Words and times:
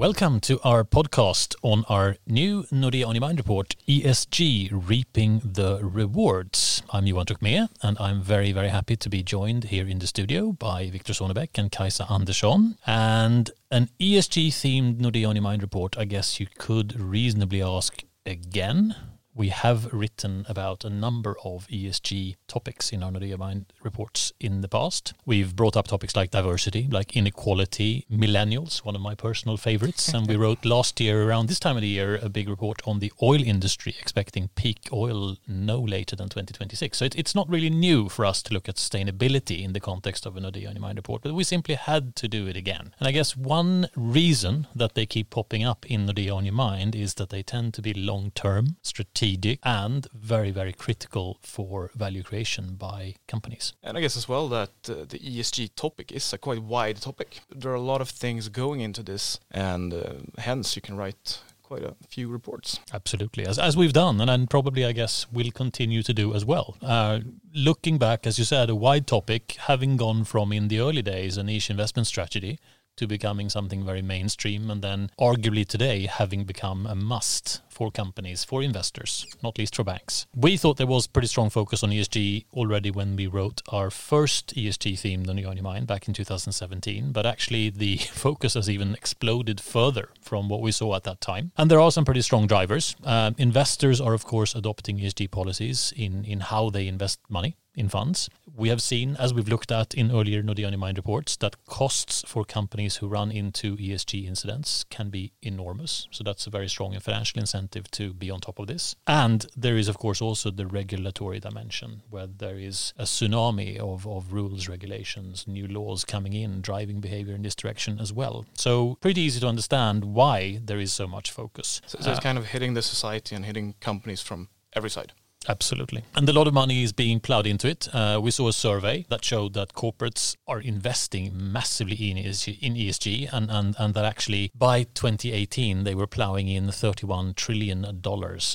Welcome 0.00 0.40
to 0.40 0.58
our 0.64 0.82
podcast 0.82 1.54
on 1.60 1.84
our 1.90 2.16
new 2.26 2.62
Nordea 2.72 3.06
On 3.06 3.20
Mind 3.20 3.36
report, 3.36 3.76
ESG 3.86 4.70
Reaping 4.72 5.42
the 5.44 5.78
Rewards. 5.82 6.82
I'm 6.88 7.06
Johan 7.06 7.26
Trocmé, 7.26 7.68
and 7.82 7.98
I'm 8.00 8.22
very, 8.22 8.50
very 8.52 8.70
happy 8.70 8.96
to 8.96 9.10
be 9.10 9.22
joined 9.22 9.64
here 9.64 9.86
in 9.86 9.98
the 9.98 10.06
studio 10.06 10.52
by 10.52 10.88
Victor 10.88 11.12
Sonnebeck 11.12 11.58
and 11.58 11.70
Kajsa 11.70 12.10
Andersson. 12.10 12.78
And 12.86 13.50
an 13.70 13.90
ESG 14.00 14.48
themed 14.48 15.00
Nordea 15.00 15.28
On 15.28 15.42
Mind 15.42 15.60
report, 15.60 15.98
I 15.98 16.06
guess 16.06 16.40
you 16.40 16.46
could 16.56 16.98
reasonably 16.98 17.60
ask 17.62 18.02
again 18.24 18.96
we 19.34 19.48
have 19.48 19.92
written 19.92 20.44
about 20.48 20.84
a 20.84 20.90
number 20.90 21.36
of 21.44 21.66
ESG 21.68 22.36
topics 22.48 22.92
in 22.92 23.02
our 23.02 23.10
Nordea 23.10 23.38
Mind 23.38 23.72
reports 23.82 24.32
in 24.40 24.60
the 24.60 24.68
past. 24.68 25.14
We've 25.24 25.54
brought 25.54 25.76
up 25.76 25.86
topics 25.86 26.16
like 26.16 26.30
diversity, 26.30 26.88
like 26.90 27.16
inequality, 27.16 28.06
millennials, 28.10 28.78
one 28.84 28.96
of 28.96 29.00
my 29.00 29.14
personal 29.14 29.56
favorites. 29.56 30.08
and 30.12 30.26
we 30.26 30.36
wrote 30.44 30.64
last 30.64 31.00
year, 31.00 31.22
around 31.22 31.48
this 31.48 31.60
time 31.60 31.76
of 31.76 31.82
the 31.82 31.88
year, 31.88 32.18
a 32.20 32.28
big 32.28 32.48
report 32.48 32.82
on 32.86 32.98
the 32.98 33.12
oil 33.22 33.42
industry, 33.42 33.94
expecting 34.00 34.48
peak 34.56 34.88
oil 34.92 35.36
no 35.46 35.80
later 35.80 36.16
than 36.16 36.28
2026. 36.28 36.98
So 36.98 37.04
it, 37.04 37.16
it's 37.16 37.34
not 37.34 37.48
really 37.48 37.70
new 37.70 38.08
for 38.08 38.24
us 38.24 38.42
to 38.42 38.54
look 38.54 38.68
at 38.68 38.76
sustainability 38.76 39.62
in 39.62 39.72
the 39.72 39.80
context 39.80 40.26
of 40.26 40.36
a 40.36 40.40
Nordea 40.40 40.76
Mind 40.78 40.98
report, 40.98 41.22
but 41.22 41.34
we 41.34 41.44
simply 41.44 41.74
had 41.76 42.16
to 42.16 42.26
do 42.26 42.46
it 42.46 42.56
again. 42.56 42.94
And 42.98 43.06
I 43.06 43.12
guess 43.12 43.36
one 43.36 43.88
reason 43.94 44.66
that 44.74 44.94
they 44.94 45.06
keep 45.06 45.30
popping 45.30 45.64
up 45.64 45.86
in 45.88 46.06
Nordea 46.06 46.34
On 46.34 46.44
Your 46.44 46.54
Mind 46.54 46.96
is 46.96 47.14
that 47.14 47.30
they 47.30 47.42
tend 47.42 47.74
to 47.74 47.82
be 47.82 47.92
long 47.92 48.32
term, 48.34 48.76
strategic 48.82 49.19
strategic 49.20 49.58
and 49.64 50.06
very, 50.14 50.50
very 50.50 50.72
critical 50.72 51.38
for 51.42 51.90
value 51.94 52.22
creation 52.22 52.74
by 52.74 53.14
companies. 53.28 53.74
And 53.82 53.98
I 53.98 54.00
guess 54.00 54.16
as 54.16 54.26
well 54.26 54.48
that 54.48 54.70
uh, 54.88 55.04
the 55.06 55.18
ESG 55.18 55.74
topic 55.76 56.10
is 56.10 56.32
a 56.32 56.38
quite 56.38 56.62
wide 56.62 56.96
topic. 57.02 57.40
There 57.54 57.70
are 57.70 57.74
a 57.74 57.80
lot 57.92 58.00
of 58.00 58.08
things 58.08 58.48
going 58.48 58.80
into 58.80 59.02
this, 59.02 59.38
and 59.50 59.92
uh, 59.92 60.12
hence 60.38 60.74
you 60.74 60.80
can 60.80 60.96
write 60.96 61.42
quite 61.62 61.82
a 61.82 61.94
few 62.08 62.28
reports. 62.28 62.80
Absolutely, 62.94 63.46
as, 63.46 63.58
as 63.58 63.76
we've 63.76 63.92
done, 63.92 64.22
and, 64.22 64.30
and 64.30 64.48
probably, 64.48 64.86
I 64.86 64.92
guess, 64.92 65.26
will 65.30 65.50
continue 65.50 66.02
to 66.02 66.14
do 66.14 66.34
as 66.34 66.46
well. 66.46 66.78
Uh, 66.80 67.20
looking 67.54 67.98
back, 67.98 68.26
as 68.26 68.38
you 68.38 68.46
said, 68.46 68.70
a 68.70 68.74
wide 68.74 69.06
topic, 69.06 69.56
having 69.66 69.98
gone 69.98 70.24
from 70.24 70.50
in 70.50 70.68
the 70.68 70.80
early 70.80 71.02
days 71.02 71.36
a 71.36 71.42
niche 71.42 71.68
investment 71.68 72.06
strategy 72.06 72.58
to 72.96 73.06
becoming 73.06 73.48
something 73.48 73.84
very 73.84 74.02
mainstream 74.02 74.70
and 74.70 74.82
then 74.82 75.10
arguably 75.18 75.66
today 75.66 76.06
having 76.06 76.44
become 76.44 76.86
a 76.86 76.94
must 76.94 77.62
for 77.80 77.90
companies, 77.90 78.44
for 78.44 78.62
investors, 78.62 79.26
not 79.42 79.56
least 79.56 79.74
for 79.74 79.84
banks. 79.84 80.26
We 80.36 80.58
thought 80.58 80.76
there 80.76 80.86
was 80.86 81.06
pretty 81.06 81.28
strong 81.28 81.48
focus 81.48 81.82
on 81.82 81.88
ESG 81.88 82.44
already 82.52 82.90
when 82.90 83.16
we 83.16 83.26
wrote 83.26 83.62
our 83.70 83.88
first 83.88 84.54
ESG 84.54 84.98
theme, 84.98 85.24
Nordea 85.24 85.48
On 85.48 85.56
Your 85.56 85.64
Mind, 85.64 85.86
back 85.86 86.06
in 86.06 86.12
2017, 86.12 87.10
but 87.10 87.24
actually 87.24 87.70
the 87.70 87.96
focus 88.12 88.52
has 88.52 88.68
even 88.68 88.94
exploded 88.94 89.62
further 89.62 90.10
from 90.20 90.50
what 90.50 90.60
we 90.60 90.72
saw 90.72 90.94
at 90.94 91.04
that 91.04 91.22
time. 91.22 91.52
And 91.56 91.70
there 91.70 91.80
are 91.80 91.90
some 91.90 92.04
pretty 92.04 92.20
strong 92.20 92.46
drivers. 92.46 92.96
Uh, 93.02 93.30
investors 93.38 93.98
are, 93.98 94.12
of 94.12 94.26
course, 94.26 94.54
adopting 94.54 94.98
ESG 94.98 95.30
policies 95.30 95.94
in, 95.96 96.26
in 96.26 96.40
how 96.40 96.68
they 96.68 96.86
invest 96.86 97.18
money 97.30 97.56
in 97.74 97.88
funds. 97.88 98.28
We 98.54 98.68
have 98.68 98.82
seen, 98.82 99.16
as 99.18 99.32
we've 99.32 99.48
looked 99.48 99.72
at 99.72 99.94
in 99.94 100.10
earlier 100.10 100.42
Your 100.42 100.76
Mind 100.76 100.98
reports, 100.98 101.36
that 101.36 101.64
costs 101.66 102.24
for 102.26 102.44
companies 102.44 102.96
who 102.96 103.08
run 103.08 103.30
into 103.30 103.76
ESG 103.76 104.26
incidents 104.26 104.84
can 104.90 105.08
be 105.08 105.32
enormous. 105.40 106.08
So 106.10 106.22
that's 106.24 106.46
a 106.46 106.50
very 106.50 106.68
strong 106.68 106.98
financial 107.00 107.40
incentive 107.40 107.69
to 107.70 108.12
be 108.12 108.30
on 108.30 108.40
top 108.40 108.58
of 108.58 108.66
this. 108.66 108.96
And 109.06 109.46
there 109.56 109.76
is, 109.76 109.88
of 109.88 109.98
course, 109.98 110.20
also 110.20 110.50
the 110.50 110.66
regulatory 110.66 111.40
dimension, 111.40 112.02
where 112.10 112.26
there 112.26 112.58
is 112.58 112.92
a 112.98 113.04
tsunami 113.04 113.78
of, 113.78 114.06
of 114.06 114.32
rules, 114.32 114.68
regulations, 114.68 115.46
new 115.46 115.66
laws 115.66 116.04
coming 116.04 116.32
in, 116.32 116.60
driving 116.60 117.00
behavior 117.00 117.34
in 117.34 117.42
this 117.42 117.54
direction 117.54 117.98
as 118.00 118.12
well. 118.12 118.46
So 118.54 118.96
pretty 119.00 119.20
easy 119.20 119.40
to 119.40 119.46
understand 119.46 120.04
why 120.04 120.60
there 120.64 120.78
is 120.78 120.92
so 120.92 121.06
much 121.06 121.30
focus. 121.30 121.80
So, 121.86 121.98
so 122.00 122.10
it's 122.10 122.18
uh, 122.18 122.22
kind 122.22 122.38
of 122.38 122.46
hitting 122.46 122.74
the 122.74 122.82
society 122.82 123.34
and 123.34 123.44
hitting 123.44 123.74
companies 123.80 124.20
from 124.20 124.48
every 124.72 124.90
side. 124.90 125.12
Absolutely. 125.48 126.04
And 126.14 126.28
a 126.28 126.34
lot 126.34 126.46
of 126.46 126.52
money 126.52 126.82
is 126.82 126.92
being 126.92 127.18
plowed 127.18 127.46
into 127.46 127.66
it. 127.66 127.88
Uh, 127.94 128.20
we 128.22 128.30
saw 128.30 128.48
a 128.48 128.52
survey 128.52 129.06
that 129.08 129.24
showed 129.24 129.54
that 129.54 129.72
corporates 129.72 130.36
are 130.46 130.60
investing 130.60 131.32
massively 131.34 132.10
in 132.10 132.18
ESG, 132.18 132.58
in 132.60 132.74
ESG 132.74 133.32
and, 133.32 133.50
and, 133.50 133.74
and 133.78 133.94
that 133.94 134.04
actually 134.04 134.50
by 134.54 134.82
2018 134.82 135.84
they 135.84 135.94
were 135.94 136.06
plowing 136.06 136.48
in 136.48 136.66
$31 136.66 137.34
trillion 137.36 137.84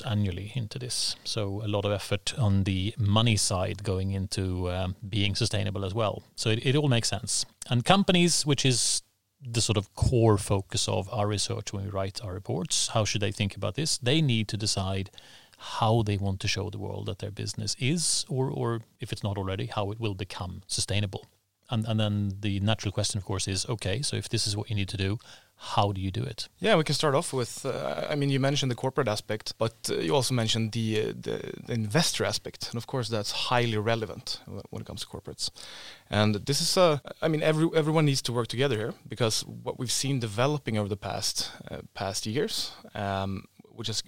annually 0.06 0.52
into 0.54 0.78
this. 0.78 1.16
So 1.24 1.60
a 1.64 1.68
lot 1.68 1.84
of 1.84 1.90
effort 1.90 2.34
on 2.38 2.62
the 2.62 2.94
money 2.98 3.36
side 3.36 3.82
going 3.82 4.12
into 4.12 4.70
um, 4.70 4.94
being 5.08 5.34
sustainable 5.34 5.84
as 5.84 5.92
well. 5.92 6.22
So 6.36 6.50
it, 6.50 6.64
it 6.64 6.76
all 6.76 6.88
makes 6.88 7.08
sense. 7.08 7.44
And 7.68 7.84
companies, 7.84 8.46
which 8.46 8.64
is 8.64 9.02
the 9.48 9.60
sort 9.60 9.76
of 9.76 9.94
core 9.94 10.38
focus 10.38 10.88
of 10.88 11.12
our 11.12 11.26
research 11.26 11.72
when 11.72 11.84
we 11.84 11.90
write 11.90 12.20
our 12.24 12.32
reports, 12.32 12.88
how 12.88 13.04
should 13.04 13.20
they 13.20 13.32
think 13.32 13.56
about 13.56 13.74
this? 13.74 13.98
They 13.98 14.20
need 14.22 14.48
to 14.48 14.56
decide 14.56 15.10
how 15.74 16.02
they 16.02 16.16
want 16.16 16.40
to 16.40 16.48
show 16.48 16.70
the 16.70 16.78
world 16.78 17.06
that 17.06 17.18
their 17.18 17.30
business 17.30 17.76
is, 17.78 18.24
or, 18.28 18.50
or 18.50 18.80
if 19.00 19.12
it's 19.12 19.22
not 19.22 19.36
already, 19.36 19.66
how 19.66 19.90
it 19.90 20.00
will 20.00 20.14
become 20.14 20.62
sustainable. 20.66 21.26
And, 21.70 21.84
and 21.86 21.98
then 21.98 22.32
the 22.40 22.60
natural 22.60 22.92
question, 22.92 23.18
of 23.18 23.24
course, 23.24 23.48
is 23.48 23.66
okay, 23.66 24.02
so 24.02 24.16
if 24.16 24.28
this 24.28 24.46
is 24.46 24.56
what 24.56 24.70
you 24.70 24.76
need 24.76 24.88
to 24.88 24.96
do, 24.96 25.18
how 25.58 25.90
do 25.90 26.00
you 26.00 26.10
do 26.10 26.22
it? 26.22 26.48
Yeah, 26.58 26.76
we 26.76 26.84
can 26.84 26.94
start 26.94 27.14
off 27.14 27.32
with. 27.32 27.64
Uh, 27.64 28.06
I 28.10 28.14
mean, 28.14 28.28
you 28.28 28.38
mentioned 28.38 28.70
the 28.70 28.76
corporate 28.76 29.08
aspect, 29.08 29.54
but 29.58 29.74
uh, 29.90 29.94
you 29.94 30.14
also 30.14 30.34
mentioned 30.34 30.72
the, 30.72 31.00
uh, 31.00 31.06
the, 31.18 31.52
the 31.66 31.72
investor 31.72 32.24
aspect, 32.24 32.68
and 32.68 32.76
of 32.76 32.86
course, 32.86 33.08
that's 33.08 33.32
highly 33.32 33.78
relevant 33.78 34.40
when 34.70 34.82
it 34.82 34.86
comes 34.86 35.00
to 35.00 35.06
corporates. 35.06 35.50
And 36.10 36.34
this 36.34 36.60
is 36.60 36.76
a. 36.76 37.00
I 37.22 37.28
mean, 37.28 37.42
every 37.42 37.68
everyone 37.74 38.04
needs 38.04 38.20
to 38.22 38.32
work 38.32 38.48
together 38.48 38.76
here 38.76 38.94
because 39.08 39.46
what 39.46 39.78
we've 39.78 39.90
seen 39.90 40.20
developing 40.20 40.76
over 40.76 40.88
the 40.88 40.96
past 40.96 41.50
uh, 41.70 41.80
past 41.94 42.26
years. 42.26 42.72
Um, 42.94 43.44
which 43.76 43.88
has 43.88 44.02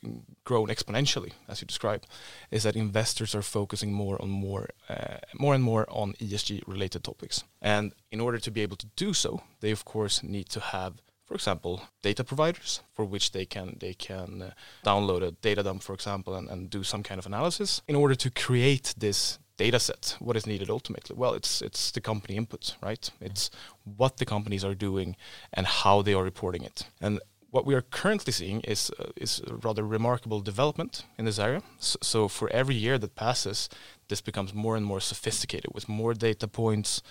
grown 0.44 0.68
exponentially, 0.68 1.32
as 1.48 1.60
you 1.60 1.66
described, 1.66 2.06
is 2.50 2.62
that 2.62 2.76
investors 2.76 3.34
are 3.34 3.42
focusing 3.42 3.92
more 3.92 4.20
on 4.20 4.30
more, 4.30 4.68
uh, 4.88 5.18
more 5.34 5.54
and 5.54 5.62
more 5.62 5.86
on 5.88 6.14
ESG-related 6.14 7.04
topics. 7.04 7.44
And 7.60 7.92
in 8.10 8.20
order 8.20 8.38
to 8.38 8.50
be 8.50 8.62
able 8.62 8.76
to 8.76 8.86
do 8.96 9.12
so, 9.12 9.42
they 9.60 9.70
of 9.70 9.84
course 9.84 10.22
need 10.22 10.48
to 10.50 10.60
have, 10.60 10.94
for 11.24 11.34
example, 11.34 11.82
data 12.02 12.24
providers 12.24 12.80
for 12.94 13.04
which 13.04 13.32
they 13.32 13.44
can 13.44 13.76
they 13.80 13.94
can 13.94 14.42
uh, 14.42 14.50
download 14.84 15.22
a 15.22 15.30
data 15.30 15.62
dump, 15.62 15.82
for 15.82 15.94
example, 15.94 16.34
and, 16.34 16.48
and 16.48 16.70
do 16.70 16.82
some 16.82 17.02
kind 17.02 17.18
of 17.18 17.26
analysis 17.26 17.82
in 17.86 17.96
order 17.96 18.14
to 18.14 18.30
create 18.30 18.94
this 18.96 19.38
data 19.58 19.80
set 19.80 20.16
what 20.20 20.36
is 20.36 20.46
needed 20.46 20.70
ultimately. 20.70 21.16
Well 21.16 21.34
it's 21.34 21.60
it's 21.60 21.90
the 21.90 22.00
company 22.00 22.36
input 22.36 22.76
right? 22.80 23.10
It's 23.20 23.50
what 23.96 24.16
the 24.16 24.24
companies 24.24 24.64
are 24.64 24.74
doing 24.74 25.16
and 25.52 25.66
how 25.66 26.00
they 26.02 26.14
are 26.14 26.24
reporting 26.24 26.62
it. 26.62 26.86
And 27.00 27.20
what 27.58 27.66
we 27.66 27.74
are 27.74 27.82
currently 27.82 28.32
seeing 28.32 28.60
is 28.60 28.92
uh, 29.00 29.10
is 29.16 29.40
a 29.52 29.54
rather 29.66 29.82
remarkable 29.82 30.40
development 30.40 31.04
in 31.18 31.24
this 31.24 31.40
area. 31.40 31.60
So, 31.78 31.98
so, 32.02 32.28
for 32.28 32.48
every 32.50 32.76
year 32.76 32.98
that 32.98 33.16
passes, 33.16 33.68
this 34.08 34.20
becomes 34.20 34.54
more 34.54 34.76
and 34.76 34.86
more 34.86 35.00
sophisticated 35.00 35.70
with 35.74 35.88
more 35.88 36.14
data 36.14 36.46
points, 36.46 37.02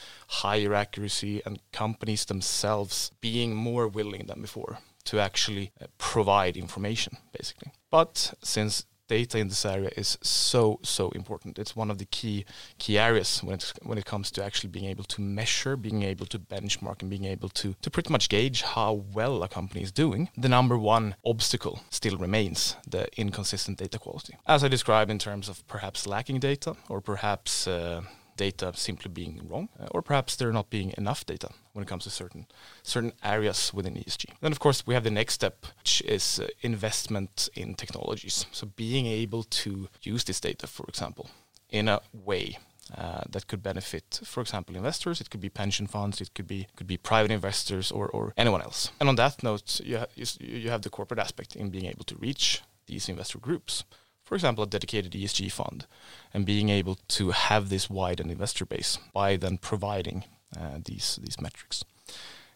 higher 0.42 0.74
accuracy, 0.74 1.42
and 1.46 1.60
companies 1.74 2.26
themselves 2.26 3.12
being 3.20 3.56
more 3.56 3.90
willing 3.90 4.28
than 4.28 4.42
before 4.42 4.80
to 5.10 5.20
actually 5.20 5.72
uh, 5.82 5.88
provide 5.98 6.56
information, 6.56 7.18
basically. 7.38 7.72
But 7.92 8.34
since 8.42 8.86
data 9.08 9.38
in 9.38 9.48
this 9.48 9.66
area 9.66 9.92
is 9.96 10.18
so 10.22 10.80
so 10.84 11.10
important. 11.12 11.60
It's 11.60 11.76
one 11.76 11.92
of 11.92 11.98
the 11.98 12.06
key 12.06 12.46
key 12.78 12.98
areas 12.98 13.44
when 13.44 13.56
it 13.56 13.74
when 13.84 13.98
it 13.98 14.06
comes 14.06 14.32
to 14.32 14.44
actually 14.44 14.70
being 14.70 14.86
able 14.86 15.04
to 15.06 15.22
measure, 15.22 15.76
being 15.78 16.04
able 16.04 16.26
to 16.28 16.40
benchmark, 16.40 17.02
and 17.02 17.10
being 17.10 17.26
able 17.26 17.50
to 17.50 17.76
to 17.82 17.90
pretty 17.90 18.12
much 18.12 18.30
gauge 18.30 18.62
how 18.62 18.94
well 19.14 19.44
a 19.44 19.48
company 19.48 19.82
is 19.82 19.92
doing. 19.92 20.30
The 20.38 20.50
number 20.50 20.78
one 20.78 21.16
obstacle 21.24 21.82
still 21.90 22.18
remains 22.18 22.76
the 22.88 23.08
inconsistent 23.18 23.78
data 23.78 24.00
quality, 24.00 24.36
as 24.46 24.64
I 24.64 24.68
described 24.68 25.12
in 25.12 25.20
terms 25.20 25.50
of 25.50 25.66
perhaps 25.68 26.08
lacking 26.08 26.40
data 26.40 26.76
or 26.90 27.02
perhaps. 27.02 27.68
Uh, 27.68 28.02
data 28.38 28.72
simply 28.76 29.12
being 29.12 29.42
wrong, 29.50 29.70
uh, 29.80 29.88
or 29.92 30.02
perhaps 30.02 30.36
there 30.36 30.50
are 30.50 30.54
not 30.54 30.70
being 30.70 30.94
enough 30.98 31.26
data 31.26 31.50
when 31.74 31.84
it 31.84 31.88
comes 31.88 32.04
to 32.04 32.10
certain 32.10 32.46
certain 32.84 33.14
areas 33.24 33.74
within 33.74 33.96
ESG. 33.96 34.26
Then, 34.42 34.52
of 34.52 34.60
course, 34.60 34.86
we 34.88 34.94
have 34.94 35.04
the 35.04 35.12
next 35.12 35.34
step, 35.34 35.66
which 35.80 36.02
is 36.02 36.40
uh, 36.40 36.48
investment 36.62 37.50
in 37.56 37.76
technologies. 37.76 38.46
So, 38.52 38.68
being 38.68 39.06
able 39.08 39.44
to 39.44 39.90
use 40.04 40.24
this 40.24 40.40
data, 40.40 40.68
for 40.68 40.86
example, 40.88 41.30
in 41.70 41.88
a 41.90 42.00
way 42.14 42.58
uh, 42.96 43.22
that 43.30 43.48
could 43.48 43.62
benefit, 43.62 44.22
for 44.24 44.42
example, 44.42 44.76
investors. 44.76 45.20
It 45.20 45.30
could 45.30 45.42
be 45.42 45.50
pension 45.50 45.88
funds. 45.88 46.22
It 46.22 46.34
could 46.34 46.48
be 46.48 46.68
could 46.76 46.88
be 46.88 46.98
private 46.98 47.32
investors 47.32 47.92
or, 47.92 48.08
or 48.08 48.34
anyone 48.38 48.62
else. 48.62 48.92
And 49.00 49.10
on 49.10 49.16
that 49.16 49.44
note, 49.44 49.82
you, 49.84 49.98
ha- 49.98 50.14
you 50.40 50.70
have 50.70 50.82
the 50.82 50.90
corporate 50.90 51.20
aspect 51.20 51.56
in 51.56 51.70
being 51.70 51.86
able 51.86 52.06
to 52.06 52.16
reach 52.16 52.62
these 52.86 53.10
investor 53.10 53.40
groups 53.40 53.84
for 54.28 54.36
example, 54.36 54.64
a 54.64 54.68
dedicated 54.68 55.14
ESG 55.14 55.50
fund, 55.50 55.86
and 56.34 56.46
being 56.46 56.68
able 56.68 56.96
to 57.08 57.32
have 57.32 57.70
this 57.70 57.90
wide 57.90 58.20
an 58.20 58.30
investor 58.30 58.66
base 58.66 59.00
by 59.14 59.38
then 59.38 59.58
providing 59.58 60.26
uh, 60.60 60.80
these 60.84 61.18
these 61.24 61.40
metrics. 61.40 61.86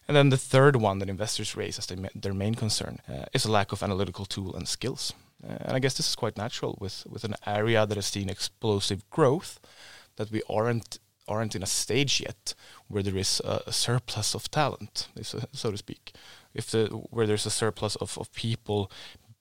And 0.06 0.14
then 0.14 0.28
the 0.28 0.36
third 0.36 0.76
one 0.76 0.98
that 0.98 1.08
investors 1.08 1.56
raise 1.56 1.78
as 1.78 1.86
their 2.14 2.34
main 2.34 2.54
concern 2.54 2.98
uh, 3.08 3.24
is 3.32 3.46
a 3.46 3.50
lack 3.50 3.72
of 3.72 3.82
analytical 3.82 4.26
tool 4.26 4.54
and 4.54 4.68
skills. 4.68 5.14
Uh, 5.42 5.56
and 5.60 5.76
I 5.76 5.78
guess 5.78 5.94
this 5.94 6.08
is 6.08 6.16
quite 6.16 6.36
natural 6.36 6.76
with, 6.78 7.06
with 7.08 7.24
an 7.24 7.36
area 7.46 7.86
that 7.86 7.96
has 7.96 8.06
seen 8.06 8.28
explosive 8.28 9.08
growth, 9.10 9.58
that 10.16 10.30
we 10.30 10.42
aren't 10.50 10.98
aren't 11.28 11.54
in 11.54 11.62
a 11.62 11.66
stage 11.66 12.20
yet 12.20 12.54
where 12.88 13.02
there 13.02 13.16
is 13.16 13.40
a, 13.44 13.62
a 13.68 13.72
surplus 13.72 14.34
of 14.34 14.50
talent, 14.50 15.08
so 15.22 15.70
to 15.70 15.78
speak. 15.78 16.12
If 16.52 16.70
the 16.70 16.88
where 16.88 17.26
there's 17.26 17.46
a 17.46 17.50
surplus 17.50 17.96
of, 17.96 18.18
of 18.18 18.30
people 18.34 18.90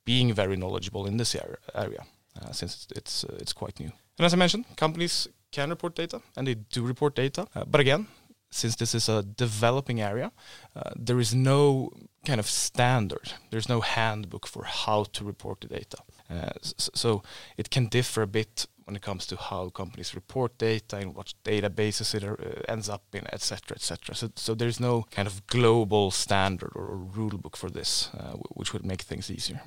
being 0.05 0.33
very 0.33 0.55
knowledgeable 0.55 1.05
in 1.05 1.17
this 1.17 1.35
area 1.75 2.05
uh, 2.39 2.51
since 2.51 2.73
it's 2.75 2.87
it's, 2.95 3.23
uh, 3.23 3.37
it's 3.39 3.53
quite 3.53 3.79
new. 3.79 3.91
And 4.17 4.25
as 4.25 4.33
I 4.33 4.37
mentioned, 4.37 4.65
companies 4.75 5.27
can 5.51 5.69
report 5.69 5.95
data 5.95 6.21
and 6.35 6.47
they 6.47 6.55
do 6.55 6.83
report 6.83 7.15
data, 7.15 7.47
uh, 7.55 7.65
but 7.65 7.81
again, 7.81 8.07
since 8.51 8.75
this 8.75 8.93
is 8.93 9.09
a 9.09 9.23
developing 9.23 10.01
area, 10.01 10.31
uh, 10.75 10.91
there 10.95 11.19
is 11.19 11.33
no 11.33 11.89
kind 12.25 12.39
of 12.39 12.47
standard. 12.47 13.33
There's 13.49 13.69
no 13.69 13.81
handbook 13.81 14.45
for 14.45 14.65
how 14.65 15.05
to 15.13 15.23
report 15.23 15.61
the 15.61 15.67
data. 15.67 15.97
Uh, 16.29 16.51
so 16.61 17.23
it 17.57 17.69
can 17.69 17.87
differ 17.87 18.21
a 18.21 18.27
bit 18.27 18.67
when 18.85 18.95
it 18.95 19.01
comes 19.01 19.25
to 19.27 19.37
how 19.37 19.69
companies 19.69 20.15
report 20.15 20.57
data 20.57 20.97
and 20.97 21.15
what 21.15 21.33
databases 21.45 22.13
it 22.13 22.23
uh, 22.23 22.35
ends 22.67 22.89
up 22.89 23.03
in, 23.13 23.25
etc., 23.31 23.75
etc. 23.75 24.15
So, 24.15 24.29
so 24.35 24.53
there's 24.53 24.79
no 24.79 25.05
kind 25.11 25.27
of 25.27 25.45
global 25.47 26.11
standard 26.11 26.71
or, 26.75 26.85
or 26.85 26.97
rule 26.97 27.37
book 27.37 27.55
for 27.55 27.69
this, 27.69 28.09
uh, 28.17 28.33
which 28.55 28.73
would 28.73 28.85
make 28.85 29.01
things 29.01 29.31
easier. 29.31 29.61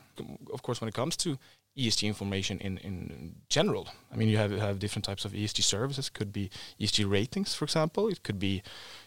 Of 0.52 0.62
course, 0.62 0.80
when 0.80 0.88
it 0.88 0.94
comes 0.94 1.16
to 1.18 1.38
ESG 1.76 2.06
information 2.06 2.58
in, 2.60 2.78
in 2.78 3.34
general. 3.48 3.88
I 4.12 4.16
mean, 4.16 4.28
you 4.28 4.36
have 4.36 4.52
have 4.52 4.78
different 4.78 5.04
types 5.04 5.24
of 5.24 5.32
ESG 5.32 5.62
services. 5.62 6.08
Could 6.08 6.32
be 6.32 6.50
ESG 6.80 7.10
ratings, 7.10 7.54
for 7.54 7.64
example. 7.64 8.08
It 8.08 8.22
could 8.22 8.38
be 8.38 8.62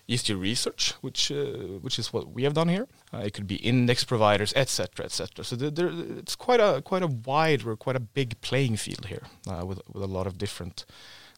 ESG 0.10 0.40
research, 0.40 0.94
which 1.02 1.32
uh, 1.32 1.80
which 1.82 1.98
is 1.98 2.12
what 2.12 2.34
we 2.34 2.44
have 2.44 2.54
done 2.54 2.68
here. 2.68 2.88
Uh, 3.14 3.20
it 3.20 3.34
could 3.34 3.48
be 3.48 3.56
index 3.56 4.04
providers, 4.04 4.54
etc., 4.56 5.06
etc. 5.06 5.46
So 5.46 5.56
there, 5.56 5.72
there, 5.72 5.92
it's 6.20 6.36
quite 6.36 6.60
a 6.60 6.82
quite 6.82 7.04
a 7.04 7.08
wide 7.08 7.66
or 7.66 7.78
quite 7.78 7.96
a 7.96 8.02
big 8.02 8.40
playing 8.42 8.78
field 8.78 9.06
here, 9.06 9.24
uh, 9.48 9.66
with 9.66 9.82
with 9.94 10.04
a 10.04 10.08
lot 10.08 10.28
of 10.28 10.38
different 10.38 10.86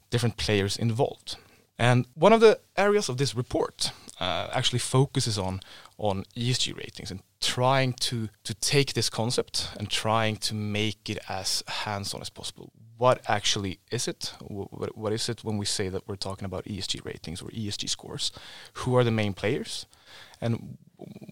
different 0.09 0.37
players 0.37 0.77
involved. 0.77 1.37
And 1.77 2.05
one 2.13 2.33
of 2.33 2.41
the 2.41 2.59
areas 2.75 3.07
of 3.07 3.17
this 3.17 3.35
report 3.35 3.91
uh, 4.19 4.49
actually 4.51 4.79
focuses 4.79 5.37
on 5.37 5.61
on 5.97 6.23
ESG 6.35 6.77
ratings 6.77 7.11
and 7.11 7.21
trying 7.39 7.93
to 7.93 8.29
to 8.43 8.53
take 8.53 8.93
this 8.93 9.09
concept 9.09 9.69
and 9.77 9.89
trying 9.89 10.37
to 10.37 10.55
make 10.55 11.09
it 11.09 11.19
as 11.29 11.63
hands-on 11.67 12.21
as 12.21 12.29
possible. 12.29 12.71
What 12.97 13.21
actually 13.27 13.79
is 13.91 14.07
it? 14.07 14.33
What, 14.41 14.97
what 14.97 15.13
is 15.13 15.29
it 15.29 15.43
when 15.43 15.57
we 15.57 15.65
say 15.65 15.87
that 15.89 16.05
we're 16.05 16.17
talking 16.17 16.45
about 16.45 16.65
ESG 16.65 17.05
ratings 17.05 17.41
or 17.41 17.49
ESG 17.49 17.87
scores? 17.87 18.31
Who 18.73 18.97
are 18.97 19.05
the 19.05 19.11
main 19.11 19.33
players, 19.33 19.85
and 20.41 20.77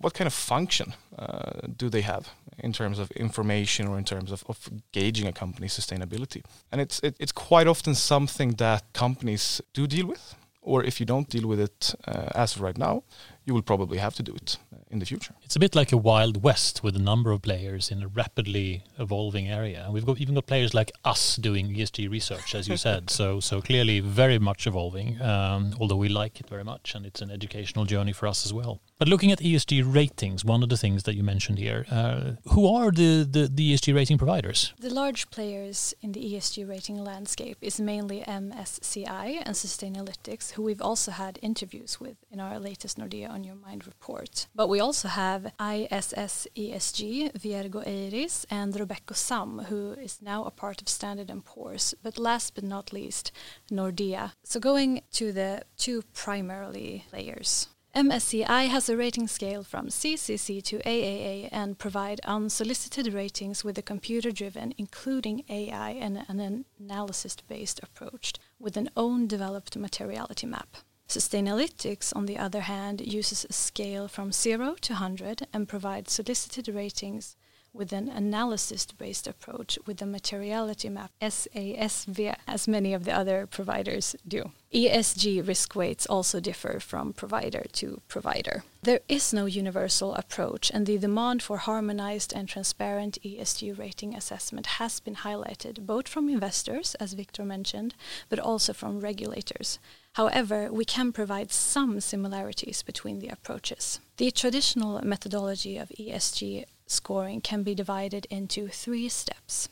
what 0.01 0.13
kind 0.13 0.27
of 0.27 0.33
function 0.33 0.93
uh, 1.17 1.67
do 1.75 1.89
they 1.89 2.01
have 2.01 2.29
in 2.59 2.71
terms 2.71 2.99
of 2.99 3.11
information 3.11 3.87
or 3.87 3.97
in 3.97 4.05
terms 4.05 4.31
of, 4.31 4.43
of 4.47 4.69
gauging 4.91 5.27
a 5.27 5.33
company's 5.33 5.77
sustainability? 5.77 6.43
And 6.71 6.79
it's 6.81 6.99
it, 7.01 7.15
it's 7.19 7.33
quite 7.33 7.67
often 7.67 7.95
something 7.95 8.51
that 8.55 8.83
companies 8.93 9.61
do 9.73 9.87
deal 9.87 10.07
with, 10.07 10.35
or 10.67 10.83
if 10.83 10.99
you 10.99 11.05
don't 11.05 11.29
deal 11.29 11.47
with 11.47 11.59
it 11.59 11.95
uh, 12.05 12.29
as 12.35 12.55
of 12.55 12.61
right 12.61 12.77
now, 12.77 13.03
you 13.45 13.53
will 13.53 13.61
probably 13.61 13.97
have 13.97 14.13
to 14.15 14.23
do 14.23 14.35
it 14.35 14.57
in 14.91 14.99
the 14.99 15.05
future. 15.05 15.33
It's 15.43 15.55
a 15.55 15.59
bit 15.59 15.73
like 15.73 15.93
a 15.93 15.97
wild 15.97 16.43
west 16.43 16.83
with 16.83 16.95
a 16.97 16.99
number 16.99 17.31
of 17.31 17.41
players 17.41 17.89
in 17.89 18.03
a 18.03 18.07
rapidly 18.07 18.83
evolving 18.99 19.47
area. 19.47 19.83
And 19.85 19.93
we've 19.93 20.05
got 20.05 20.19
even 20.19 20.35
got 20.35 20.45
players 20.45 20.73
like 20.73 20.91
us 21.05 21.37
doing 21.37 21.73
ESG 21.73 22.09
research, 22.09 22.53
as 22.53 22.67
you 22.67 22.75
said. 22.87 23.09
So 23.09 23.39
so 23.39 23.61
clearly 23.61 24.01
very 24.01 24.39
much 24.39 24.67
evolving. 24.67 25.21
Um, 25.21 25.73
although 25.79 25.95
we 25.95 26.09
like 26.09 26.41
it 26.41 26.49
very 26.49 26.65
much, 26.65 26.93
and 26.95 27.05
it's 27.05 27.21
an 27.21 27.31
educational 27.31 27.85
journey 27.85 28.11
for 28.11 28.27
us 28.27 28.45
as 28.45 28.53
well. 28.53 28.81
But 28.99 29.07
looking 29.07 29.31
at 29.31 29.39
ESG 29.39 29.93
ratings, 29.93 30.43
one 30.43 30.63
of 30.63 30.69
the 30.69 30.77
things 30.77 31.03
that 31.03 31.15
you 31.15 31.21
mentioned 31.21 31.59
here, 31.59 31.85
uh, 31.91 32.31
who 32.45 32.65
are 32.65 32.89
the, 32.89 33.27
the, 33.29 33.47
the 33.47 33.73
ESG 33.73 33.93
rating 33.93 34.17
providers? 34.17 34.73
The 34.79 34.89
large 34.89 35.29
players 35.29 35.93
in 36.01 36.13
the 36.13 36.33
ESG 36.33 36.67
rating 36.67 37.03
landscape 37.03 37.57
is 37.61 37.79
mainly 37.79 38.21
MSCI 38.21 39.43
and 39.45 39.55
Sustainalytics, 39.55 40.53
who 40.53 40.63
we've 40.63 40.81
also 40.81 41.11
had 41.11 41.37
interviews 41.43 41.99
with 41.99 42.17
in 42.31 42.39
our 42.39 42.59
latest 42.59 42.97
Nordea 42.97 43.29
on 43.29 43.43
Your 43.43 43.53
Mind 43.53 43.85
report. 43.85 44.47
But 44.55 44.67
we 44.67 44.79
also 44.79 45.09
have 45.09 45.53
ISS 45.59 46.47
ESG, 46.55 47.33
Vigeo 47.33 47.85
Eiris, 47.85 48.45
and 48.49 48.73
Robeco 48.73 49.15
Sam, 49.15 49.59
who 49.69 49.91
is 49.91 50.23
now 50.23 50.43
a 50.45 50.49
part 50.51 50.81
of 50.81 50.89
Standard 50.89 51.31
& 51.43 51.45
Poor's. 51.45 51.93
But 52.01 52.17
last 52.17 52.55
but 52.55 52.63
not 52.63 52.91
least, 52.91 53.31
Nordea. 53.71 54.31
So 54.43 54.59
going 54.59 55.03
to 55.11 55.31
the 55.31 55.61
two 55.77 56.01
primarily 56.15 57.05
players. 57.11 57.67
MSCI 57.95 58.67
has 58.67 58.89
a 58.89 58.97
rating 58.97 59.27
scale 59.27 59.63
from 59.63 59.87
CCC 59.87 60.61
to 60.63 60.77
AAA 60.79 61.49
and 61.51 61.79
provide 61.79 62.19
unsolicited 62.25 63.11
ratings 63.11 63.63
with 63.63 63.77
a 63.77 63.81
computer-driven, 63.81 64.73
including 64.77 65.43
AI 65.49 65.91
and 65.91 66.23
an 66.27 66.65
analysis-based 66.79 67.79
approach 67.81 68.33
with 68.59 68.77
an 68.77 68.89
own 68.95 69.25
developed 69.25 69.75
materiality 69.75 70.45
map. 70.45 70.77
Sustainalytics, 71.07 72.15
on 72.15 72.25
the 72.25 72.37
other 72.37 72.61
hand, 72.61 73.01
uses 73.01 73.45
a 73.49 73.53
scale 73.53 74.07
from 74.07 74.31
0 74.31 74.75
to 74.81 74.93
100 74.93 75.47
and 75.53 75.67
provides 75.67 76.11
solicited 76.11 76.67
ratings 76.67 77.35
with 77.77 77.93
an 77.93 78.09
analysis-based 78.09 79.27
approach 79.27 79.77
with 79.85 79.97
the 79.97 80.05
materiality 80.05 80.89
map 80.89 81.11
SASB, 81.21 82.35
as 82.47 82.67
many 82.67 82.93
of 82.93 83.05
the 83.05 83.13
other 83.13 83.47
providers 83.47 84.15
do. 84.27 84.51
ESG 84.73 85.47
risk 85.47 85.75
weights 85.75 86.05
also 86.05 86.39
differ 86.39 86.79
from 86.79 87.13
provider 87.13 87.63
to 87.71 88.01
provider. 88.07 88.63
There 88.83 88.99
is 89.07 89.33
no 89.33 89.45
universal 89.45 90.13
approach, 90.15 90.71
and 90.73 90.85
the 90.85 90.97
demand 90.97 91.41
for 91.41 91.57
harmonized 91.57 92.33
and 92.33 92.49
transparent 92.49 93.17
ESG 93.23 93.77
rating 93.77 94.13
assessment 94.13 94.65
has 94.81 94.99
been 94.99 95.15
highlighted 95.15 95.85
both 95.85 96.07
from 96.07 96.29
investors, 96.29 96.95
as 96.95 97.13
Victor 97.13 97.45
mentioned, 97.45 97.95
but 98.29 98.39
also 98.39 98.73
from 98.73 98.99
regulators. 98.99 99.79
However, 100.13 100.71
we 100.71 100.83
can 100.83 101.11
provide 101.11 101.51
some 101.51 102.01
similarities 102.01 102.81
between 102.81 103.19
the 103.19 103.29
approaches. 103.29 103.99
The 104.17 104.31
traditional 104.31 104.99
methodology 105.03 105.77
of 105.77 105.89
ESG 105.89 106.65
scoring 106.87 107.41
can 107.41 107.63
be 107.63 107.75
divided 107.75 108.25
into 108.29 108.67
three 108.67 109.09
steps. 109.09 109.69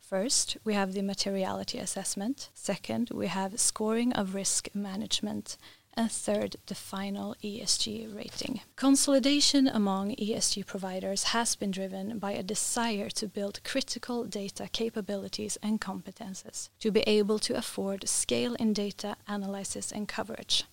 First, 0.00 0.56
we 0.64 0.74
have 0.74 0.92
the 0.92 1.02
materiality 1.02 1.78
assessment. 1.78 2.50
Second, 2.54 3.10
we 3.12 3.26
have 3.26 3.58
scoring 3.58 4.12
of 4.12 4.34
risk 4.34 4.68
management. 4.74 5.56
And 5.94 6.12
third, 6.12 6.56
the 6.66 6.74
final 6.74 7.34
ESG 7.42 8.14
rating. 8.14 8.60
Consolidation 8.76 9.66
among 9.66 10.14
ESG 10.16 10.66
providers 10.66 11.24
has 11.24 11.56
been 11.56 11.70
driven 11.70 12.18
by 12.18 12.32
a 12.32 12.42
desire 12.42 13.08
to 13.10 13.26
build 13.26 13.64
critical 13.64 14.24
data 14.24 14.68
capabilities 14.70 15.56
and 15.62 15.80
competences 15.80 16.68
to 16.80 16.90
be 16.90 17.00
able 17.00 17.38
to 17.38 17.56
afford 17.56 18.06
scale 18.06 18.54
in 18.56 18.74
data 18.74 19.16
analysis 19.26 19.90
and 19.90 20.06
coverage. 20.06 20.64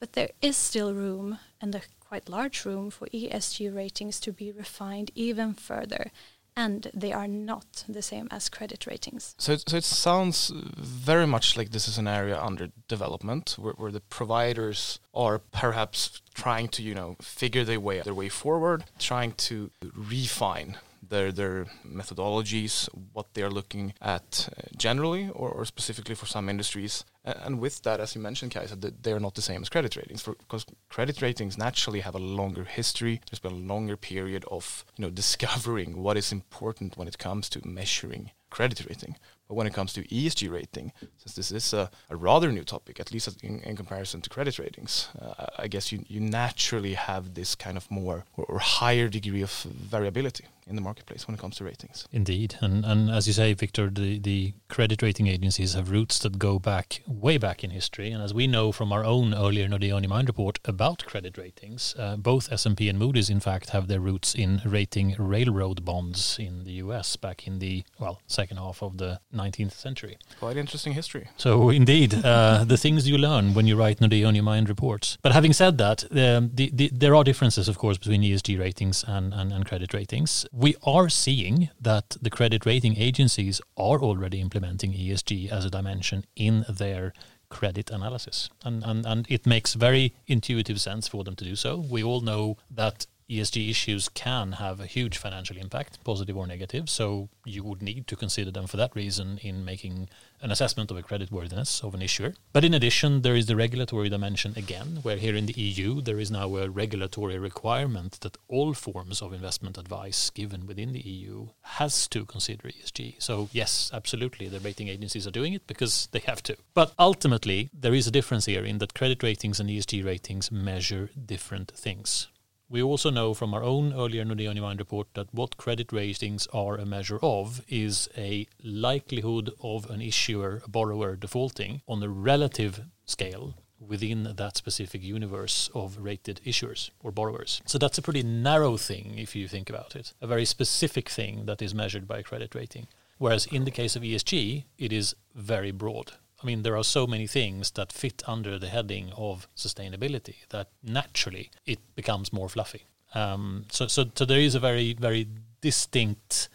But 0.00 0.14
there 0.14 0.30
is 0.40 0.56
still 0.56 0.94
room, 0.94 1.38
and 1.60 1.74
a 1.74 1.82
quite 2.10 2.28
large 2.28 2.64
room, 2.64 2.90
for 2.90 3.06
ESG 3.08 3.74
ratings 3.82 4.18
to 4.20 4.32
be 4.32 4.50
refined 4.50 5.10
even 5.14 5.54
further 5.54 6.10
and 6.56 6.90
they 6.92 7.12
are 7.12 7.28
not 7.28 7.84
the 7.88 8.02
same 8.02 8.26
as 8.30 8.48
credit 8.48 8.86
ratings. 8.86 9.34
So, 9.38 9.52
it, 9.52 9.68
so 9.68 9.76
it 9.76 9.84
sounds 9.84 10.52
very 10.54 11.26
much 11.26 11.56
like 11.56 11.70
this 11.70 11.86
is 11.86 11.96
an 11.96 12.08
area 12.08 12.38
under 12.40 12.70
development, 12.88 13.56
where, 13.58 13.74
where 13.74 13.92
the 13.92 14.00
providers 14.00 14.98
are 15.14 15.38
perhaps 15.38 16.20
trying 16.34 16.68
to, 16.70 16.82
you 16.82 16.94
know, 16.94 17.16
figure 17.20 17.64
their 17.64 17.80
way 17.80 18.00
their 18.00 18.20
way 18.22 18.28
forward, 18.28 18.84
trying 18.98 19.32
to 19.48 19.70
refine 19.94 20.76
their 21.02 21.32
their 21.32 21.66
methodologies, 21.86 22.88
what 23.12 23.34
they're 23.34 23.50
looking 23.50 23.94
at 24.00 24.48
uh, 24.56 24.62
generally 24.76 25.30
or, 25.32 25.50
or, 25.50 25.64
specifically 25.64 26.14
for 26.14 26.26
some 26.26 26.48
industries. 26.48 27.04
And 27.24 27.60
with 27.60 27.82
that, 27.82 28.00
as 28.00 28.14
you 28.14 28.20
mentioned, 28.20 28.52
Kajsa, 28.52 28.94
they're 29.02 29.20
not 29.20 29.34
the 29.34 29.42
same 29.42 29.62
as 29.62 29.68
credit 29.68 29.94
ratings 29.96 30.22
for, 30.22 30.34
because 30.34 30.64
credit 30.88 31.20
ratings 31.20 31.58
naturally 31.58 32.00
have 32.00 32.14
a 32.14 32.18
longer 32.18 32.64
history. 32.64 33.20
There's 33.30 33.40
been 33.40 33.52
a 33.52 33.72
longer 33.72 33.96
period 33.96 34.44
of 34.50 34.84
you 34.96 35.02
know 35.02 35.10
discovering 35.22 36.02
what 36.02 36.16
is 36.16 36.32
important 36.32 36.96
when 36.96 37.08
it 37.08 37.18
comes 37.18 37.48
to 37.50 37.66
measuring 37.66 38.30
credit 38.50 38.84
rating. 38.88 39.16
But 39.48 39.54
when 39.54 39.66
it 39.66 39.74
comes 39.74 39.92
to 39.94 40.02
ESG 40.02 40.50
rating, 40.50 40.92
since 41.16 41.34
this 41.34 41.50
is 41.50 41.72
a, 41.72 41.90
a 42.08 42.16
rather 42.16 42.52
new 42.52 42.62
topic, 42.62 43.00
at 43.00 43.12
least 43.12 43.42
in, 43.42 43.60
in 43.60 43.76
comparison 43.76 44.20
to 44.20 44.30
credit 44.30 44.58
ratings, 44.58 45.08
uh, 45.20 45.46
I 45.58 45.66
guess 45.66 45.90
you, 45.90 46.04
you 46.06 46.20
naturally 46.20 46.94
have 46.94 47.34
this 47.34 47.56
kind 47.56 47.76
of 47.76 47.90
more 47.90 48.24
or, 48.36 48.44
or 48.44 48.58
higher 48.60 49.08
degree 49.08 49.42
of 49.42 49.50
variability 49.62 50.44
in 50.66 50.76
the 50.76 50.82
marketplace 50.82 51.26
when 51.26 51.34
it 51.34 51.40
comes 51.40 51.56
to 51.56 51.64
ratings. 51.64 52.06
Indeed, 52.12 52.56
and 52.60 52.84
and 52.84 53.10
as 53.10 53.26
you 53.26 53.32
say, 53.32 53.52
Victor, 53.54 53.90
the 53.90 54.18
the 54.18 54.54
credit 54.68 55.02
rating 55.02 55.26
agencies 55.26 55.74
have 55.74 55.90
roots 55.90 56.18
that 56.20 56.38
go 56.38 56.58
back 56.58 57.02
way 57.06 57.38
back 57.38 57.64
in 57.64 57.70
history, 57.70 58.10
and 58.10 58.22
as 58.22 58.32
we 58.32 58.46
know 58.46 58.72
from 58.72 58.92
our 58.92 59.04
own 59.04 59.34
earlier 59.34 59.68
Nordea 59.68 59.96
On 59.96 60.08
Mind 60.08 60.28
report 60.28 60.58
about 60.64 61.04
credit 61.06 61.36
ratings, 61.38 61.94
uh, 61.98 62.16
both 62.16 62.50
S&P 62.52 62.88
and 62.88 62.98
Moody's, 62.98 63.30
in 63.30 63.40
fact, 63.40 63.70
have 63.70 63.88
their 63.88 64.00
roots 64.00 64.34
in 64.34 64.60
rating 64.64 65.14
railroad 65.18 65.84
bonds 65.84 66.36
in 66.38 66.64
the 66.64 66.72
U.S. 66.84 67.16
back 67.16 67.46
in 67.46 67.58
the 67.58 67.84
well 67.98 68.20
second 68.26 68.56
half 68.58 68.82
of 68.82 68.98
the 68.98 69.20
19th 69.34 69.72
century. 69.72 70.18
Quite 70.38 70.56
interesting 70.56 70.92
history. 70.92 71.28
So 71.36 71.70
indeed, 71.70 72.14
uh, 72.24 72.64
the 72.64 72.76
things 72.76 73.08
you 73.08 73.18
learn 73.18 73.54
when 73.54 73.66
you 73.66 73.76
write 73.76 73.98
Nordea 73.98 74.28
On 74.28 74.44
Mind 74.44 74.68
reports. 74.68 75.18
But 75.22 75.32
having 75.32 75.52
said 75.52 75.78
that, 75.78 76.04
um, 76.12 76.50
the, 76.54 76.70
the, 76.72 76.90
there 76.92 77.14
are 77.14 77.24
differences, 77.24 77.68
of 77.68 77.78
course, 77.78 77.98
between 77.98 78.22
ESG 78.22 78.58
ratings 78.58 79.04
and, 79.06 79.34
and, 79.34 79.52
and 79.52 79.66
credit 79.66 79.92
ratings 79.94 80.46
we 80.52 80.74
are 80.82 81.08
seeing 81.08 81.70
that 81.80 82.16
the 82.20 82.30
credit 82.30 82.66
rating 82.66 82.96
agencies 82.96 83.60
are 83.76 84.00
already 84.00 84.40
implementing 84.40 84.92
ESG 84.92 85.50
as 85.50 85.64
a 85.64 85.70
dimension 85.70 86.24
in 86.34 86.64
their 86.68 87.12
credit 87.48 87.90
analysis. 87.90 88.48
And, 88.64 88.82
and, 88.84 89.06
and 89.06 89.26
it 89.28 89.46
makes 89.46 89.74
very 89.74 90.14
intuitive 90.26 90.80
sense 90.80 91.08
for 91.08 91.24
them 91.24 91.36
to 91.36 91.44
do 91.44 91.56
so. 91.56 91.76
We 91.76 92.02
all 92.02 92.20
know 92.20 92.56
that 92.70 93.06
ESG 93.30 93.70
issues 93.70 94.08
can 94.08 94.52
have 94.52 94.80
a 94.80 94.86
huge 94.86 95.16
financial 95.16 95.56
impact, 95.56 96.02
positive 96.04 96.36
or 96.36 96.46
negative. 96.46 96.90
So 96.90 97.28
you 97.44 97.62
would 97.62 97.80
need 97.80 98.06
to 98.08 98.16
consider 98.16 98.50
them 98.50 98.66
for 98.66 98.76
that 98.76 98.96
reason 98.96 99.38
in 99.42 99.64
making 99.64 100.08
an 100.42 100.50
assessment 100.50 100.90
of 100.90 100.96
a 100.96 101.02
creditworthiness 101.02 101.84
of 101.84 101.94
an 101.94 102.02
issuer. 102.02 102.34
But 102.52 102.64
in 102.64 102.74
addition, 102.74 103.22
there 103.22 103.36
is 103.36 103.46
the 103.46 103.56
regulatory 103.56 104.08
dimension 104.08 104.54
again, 104.56 104.98
where 105.02 105.16
here 105.16 105.36
in 105.36 105.46
the 105.46 105.52
EU 105.52 106.00
there 106.00 106.18
is 106.18 106.30
now 106.30 106.56
a 106.56 106.68
regulatory 106.68 107.38
requirement 107.38 108.18
that 108.20 108.36
all 108.48 108.74
forms 108.74 109.22
of 109.22 109.32
investment 109.32 109.78
advice 109.78 110.30
given 110.30 110.66
within 110.66 110.92
the 110.92 111.00
EU 111.00 111.48
has 111.62 112.08
to 112.08 112.24
consider 112.24 112.68
ESG. 112.68 113.16
So 113.18 113.48
yes, 113.52 113.90
absolutely, 113.92 114.48
the 114.48 114.60
rating 114.60 114.88
agencies 114.88 115.26
are 115.26 115.30
doing 115.30 115.52
it 115.52 115.66
because 115.66 116.08
they 116.12 116.20
have 116.20 116.42
to. 116.44 116.56
But 116.74 116.94
ultimately, 116.98 117.70
there 117.72 117.94
is 117.94 118.06
a 118.06 118.10
difference 118.10 118.46
here 118.46 118.64
in 118.64 118.78
that 118.78 118.94
credit 118.94 119.22
ratings 119.22 119.60
and 119.60 119.70
ESG 119.70 120.04
ratings 120.04 120.50
measure 120.50 121.10
different 121.26 121.70
things. 121.70 122.28
We 122.70 122.84
also 122.84 123.10
know 123.10 123.34
from 123.34 123.52
our 123.52 123.64
own 123.64 123.92
earlier 123.92 124.24
Nordea 124.24 124.54
New 124.54 124.64
report 124.64 125.08
that 125.14 125.34
what 125.34 125.56
credit 125.56 125.92
ratings 125.92 126.46
are 126.52 126.76
a 126.76 126.86
measure 126.86 127.18
of 127.20 127.64
is 127.68 128.08
a 128.16 128.46
likelihood 128.62 129.50
of 129.60 129.90
an 129.90 130.00
issuer, 130.00 130.62
a 130.64 130.68
borrower 130.68 131.16
defaulting 131.16 131.82
on 131.88 132.00
a 132.00 132.08
relative 132.08 132.82
scale 133.06 133.56
within 133.80 134.34
that 134.36 134.56
specific 134.56 135.02
universe 135.02 135.68
of 135.74 135.98
rated 135.98 136.40
issuers 136.46 136.90
or 137.02 137.10
borrowers. 137.10 137.60
So 137.66 137.76
that's 137.76 137.98
a 137.98 138.02
pretty 138.02 138.22
narrow 138.22 138.76
thing 138.76 139.18
if 139.18 139.34
you 139.34 139.48
think 139.48 139.68
about 139.68 139.96
it, 139.96 140.12
a 140.20 140.28
very 140.28 140.44
specific 140.44 141.08
thing 141.08 141.46
that 141.46 141.60
is 141.60 141.74
measured 141.74 142.06
by 142.06 142.18
a 142.18 142.22
credit 142.22 142.54
rating. 142.54 142.86
Whereas 143.18 143.46
in 143.46 143.64
the 143.64 143.72
case 143.72 143.96
of 143.96 144.04
ESG, 144.04 144.66
it 144.78 144.92
is 144.92 145.16
very 145.34 145.72
broad. 145.72 146.12
I 146.42 146.46
mean, 146.46 146.62
there 146.62 146.76
are 146.76 146.84
so 146.84 147.06
many 147.06 147.26
things 147.26 147.72
that 147.72 147.92
fit 147.92 148.22
under 148.26 148.58
the 148.58 148.68
heading 148.68 149.12
of 149.16 149.46
sustainability 149.56 150.46
that 150.48 150.68
naturally 150.82 151.50
it 151.66 151.78
becomes 151.94 152.32
more 152.32 152.48
fluffy. 152.48 152.86
Um, 153.14 153.66
so, 153.70 153.86
so, 153.88 154.04
so 154.14 154.24
there 154.24 154.40
is 154.40 154.54
a 154.54 154.60
very, 154.60 154.94
very 154.94 155.26
distinct 155.60 156.48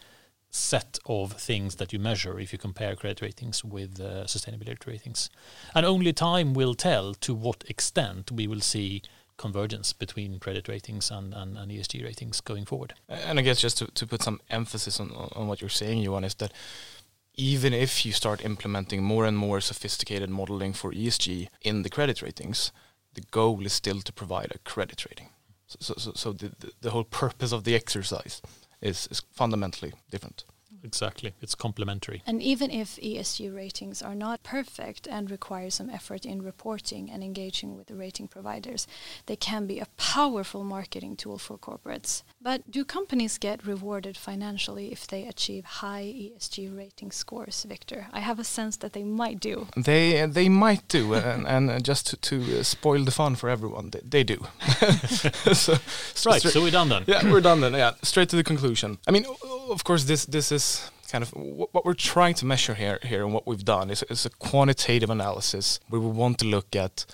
set 0.50 0.98
of 1.06 1.34
things 1.34 1.76
that 1.76 1.92
you 1.92 2.00
measure 2.00 2.40
if 2.40 2.54
you 2.54 2.58
compare 2.58 2.96
credit 2.96 3.22
ratings 3.22 3.64
with 3.64 4.00
uh, 4.00 4.24
sustainability 4.24 4.88
ratings. 4.88 5.30
And 5.76 5.86
only 5.86 6.14
time 6.14 6.54
will 6.54 6.74
tell 6.74 7.14
to 7.16 7.34
what 7.34 7.64
extent 7.68 8.32
we 8.32 8.48
will 8.48 8.62
see 8.62 9.02
convergence 9.38 9.92
between 9.92 10.40
credit 10.40 10.70
ratings 10.70 11.12
and, 11.12 11.34
and, 11.34 11.58
and 11.58 11.70
ESG 11.70 12.04
ratings 12.04 12.40
going 12.40 12.64
forward. 12.66 12.94
And 13.10 13.38
I 13.38 13.42
guess 13.42 13.60
just 13.60 13.78
to, 13.80 13.88
to 13.88 14.08
put 14.08 14.24
some 14.24 14.40
emphasis 14.50 15.00
on, 15.00 15.12
on 15.12 15.48
what 15.48 15.60
you're 15.60 15.70
saying, 15.70 16.02
Johan, 16.02 16.24
is 16.24 16.36
that 16.36 16.54
even 17.38 17.74
if 17.74 18.06
you 18.06 18.12
start 18.12 18.46
implementing 18.46 19.04
more 19.04 19.26
and 19.26 19.38
more 19.38 19.62
sophisticated 19.62 20.30
modeling 20.30 20.74
for 20.74 20.92
ESG 20.92 21.48
in 21.62 21.84
the 21.84 21.90
credit 21.90 22.22
ratings, 22.22 22.72
the 23.14 23.22
goal 23.32 23.66
is 23.66 23.74
still 23.74 24.02
to 24.02 24.14
provide 24.14 24.52
a 24.54 24.60
credit 24.60 25.06
rating. 25.10 25.30
So, 25.68 25.96
so, 25.98 26.12
so 26.14 26.34
the, 26.34 26.52
the 26.82 26.92
whole 26.92 27.04
purpose 27.04 27.52
of 27.52 27.64
the 27.64 27.76
exercise 27.76 28.42
is, 28.82 29.08
is 29.10 29.22
fundamentally 29.32 29.94
different. 30.12 30.44
Exactly. 30.86 31.34
It's 31.42 31.56
complementary. 31.56 32.22
And 32.26 32.42
even 32.42 32.70
if 32.72 32.98
ESG 32.98 33.54
ratings 33.54 34.02
are 34.02 34.16
not 34.16 34.44
perfect 34.44 35.08
and 35.08 35.30
require 35.32 35.70
some 35.70 35.90
effort 35.90 36.26
in 36.26 36.42
reporting 36.42 37.10
and 37.12 37.24
engaging 37.24 37.76
with 37.76 37.88
the 37.88 37.96
rating 37.96 38.28
providers, 38.28 38.88
they 39.26 39.36
can 39.36 39.66
be 39.66 39.80
a 39.80 39.88
powerful 39.98 40.64
marketing 40.64 41.16
tool 41.16 41.38
for 41.38 41.58
corporates. 41.58 42.24
But 42.42 42.70
do 42.70 42.86
companies 42.86 43.38
get 43.38 43.66
rewarded 43.66 44.16
financially 44.16 44.92
if 44.92 45.08
they 45.08 45.26
achieve 45.26 45.66
high 45.66 46.04
ESG 46.04 46.76
rating 46.78 47.12
scores, 47.12 47.66
Victor? 47.68 48.08
I 48.14 48.20
have 48.20 48.40
a 48.40 48.44
sense 48.44 48.78
that 48.78 48.94
they 48.94 49.04
might 49.04 49.40
do. 49.40 49.68
They 49.76 50.26
they 50.26 50.50
might 50.50 50.88
do, 50.88 51.14
and, 51.32 51.48
and 51.48 51.70
uh, 51.70 51.80
just 51.80 52.08
to, 52.08 52.18
to, 52.18 52.60
uh, 52.60 52.64
spoil 52.64 53.04
the 53.04 53.12
fun 53.12 53.36
for 53.36 53.50
everyone, 53.50 53.90
they, 53.90 54.02
they 54.04 54.24
do. 54.24 54.46
so, 55.54 55.74
right, 56.26 56.42
so 56.42 56.62
we're 56.62 56.72
done 56.72 56.90
then. 56.90 57.04
Yeah, 57.08 57.32
we're 57.32 57.42
done 57.42 57.62
then. 57.62 57.74
Yeah, 57.74 57.94
straight 58.04 58.30
to 58.30 58.36
the 58.36 58.44
conclusion. 58.44 58.98
I 59.08 59.12
mean, 59.12 59.26
of 59.70 59.84
course, 59.84 60.04
this 60.06 60.26
this 60.26 60.52
is 60.52 60.75
kind 61.12 61.24
of 61.24 61.30
what 61.32 61.86
we're 61.86 61.94
trying 61.94 62.34
to 62.34 62.46
measure 62.46 62.74
here 62.74 63.00
here 63.04 63.24
and 63.24 63.34
what 63.34 63.46
we've 63.48 63.64
done 63.64 63.90
is, 63.90 64.04
is 64.10 64.26
a 64.26 64.30
quantitative 64.30 65.10
analysis 65.10 65.80
where 65.90 66.02
we 66.02 66.10
want 66.10 66.38
to 66.40 66.46
look 66.46 66.76
at 66.76 67.06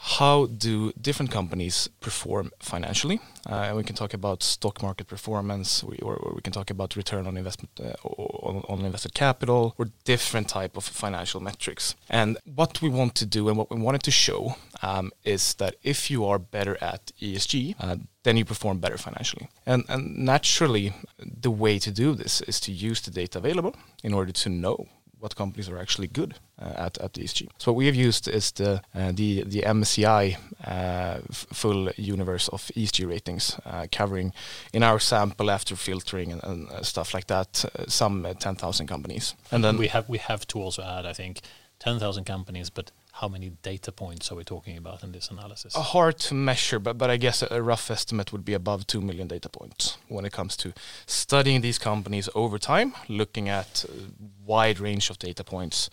how 0.00 0.46
do 0.46 0.92
different 0.92 1.32
companies 1.32 1.88
perform 2.00 2.52
financially? 2.60 3.20
Uh, 3.50 3.66
and 3.66 3.76
we 3.76 3.82
can 3.82 3.96
talk 3.96 4.14
about 4.14 4.44
stock 4.44 4.80
market 4.80 5.08
performance, 5.08 5.82
or, 5.82 6.14
or, 6.14 6.34
we 6.36 6.40
can 6.40 6.52
talk 6.52 6.70
about 6.70 6.94
return 6.94 7.26
on 7.26 7.36
investment 7.36 7.70
uh, 7.80 7.94
on, 8.04 8.62
on, 8.68 8.84
invested 8.84 9.12
capital, 9.12 9.74
or 9.76 9.88
different 10.04 10.48
type 10.48 10.76
of 10.76 10.84
financial 10.84 11.40
metrics. 11.40 11.96
And 12.08 12.38
what 12.44 12.80
we 12.80 12.88
want 12.88 13.16
to 13.16 13.26
do 13.26 13.48
and 13.48 13.58
what 13.58 13.70
we 13.70 13.80
wanted 13.80 14.04
to 14.04 14.12
show 14.12 14.54
um, 14.82 15.10
is 15.24 15.54
that 15.54 15.74
if 15.82 16.10
you 16.12 16.24
are 16.26 16.38
better 16.38 16.78
at 16.80 17.10
ESG, 17.20 17.74
uh, 17.80 17.96
then 18.22 18.36
you 18.36 18.44
perform 18.44 18.78
better 18.78 18.98
financially. 18.98 19.48
And, 19.66 19.84
and 19.88 20.16
naturally, 20.16 20.92
the 21.18 21.50
way 21.50 21.80
to 21.80 21.90
do 21.90 22.14
this 22.14 22.40
is 22.42 22.60
to 22.60 22.72
use 22.72 23.00
the 23.00 23.10
data 23.10 23.38
available 23.38 23.74
in 24.04 24.14
order 24.14 24.30
to 24.30 24.48
know 24.48 24.86
what 25.20 25.36
companies 25.36 25.68
are 25.68 25.78
actually 25.78 26.08
good 26.08 26.34
uh, 26.60 26.86
at 26.86 26.98
at 26.98 27.12
ESG. 27.12 27.48
So 27.58 27.72
what 27.72 27.78
we 27.78 27.86
have 27.86 27.94
used 27.94 28.28
is 28.28 28.52
the 28.52 28.80
uh, 28.94 29.12
the 29.12 29.44
the 29.44 29.62
MSCI 29.62 30.36
uh, 30.66 31.18
full 31.30 31.90
universe 31.96 32.48
of 32.48 32.70
ESG 32.76 33.08
ratings, 33.08 33.58
uh, 33.64 33.86
covering 33.90 34.32
in 34.72 34.82
our 34.82 35.00
sample 35.00 35.50
after 35.50 35.76
filtering 35.76 36.32
and, 36.32 36.44
and 36.44 36.68
uh, 36.70 36.82
stuff 36.82 37.14
like 37.14 37.26
that, 37.26 37.64
uh, 37.64 37.84
some 37.88 38.26
10,000 38.38 38.86
companies. 38.86 39.34
And 39.50 39.64
then 39.64 39.78
we 39.78 39.88
have 39.88 40.08
we 40.08 40.18
have 40.18 40.46
to 40.46 40.58
also 40.58 40.82
add, 40.82 41.06
I 41.06 41.12
think, 41.12 41.40
10,000 41.78 42.24
companies, 42.24 42.70
but 42.70 42.92
how 43.20 43.26
many 43.28 43.50
data 43.62 43.90
points 43.90 44.30
are 44.30 44.36
we 44.36 44.44
talking 44.44 44.76
about 44.76 45.02
in 45.02 45.10
this 45.10 45.28
analysis? 45.28 45.74
Uh, 45.74 45.80
hard 45.80 46.18
to 46.18 46.34
measure, 46.34 46.78
but, 46.78 46.96
but 46.96 47.10
I 47.10 47.16
guess 47.16 47.42
a 47.42 47.60
rough 47.60 47.90
estimate 47.90 48.32
would 48.32 48.44
be 48.44 48.54
above 48.54 48.86
2 48.86 49.00
million 49.00 49.26
data 49.26 49.48
points 49.48 49.98
when 50.08 50.24
it 50.24 50.32
comes 50.32 50.56
to 50.58 50.72
studying 51.06 51.60
these 51.60 51.78
companies 51.78 52.28
over 52.36 52.58
time, 52.58 52.94
looking 53.08 53.48
at 53.48 53.84
a 53.84 54.12
wide 54.46 54.78
range 54.78 55.10
of 55.10 55.18
data 55.18 55.42
points, 55.42 55.90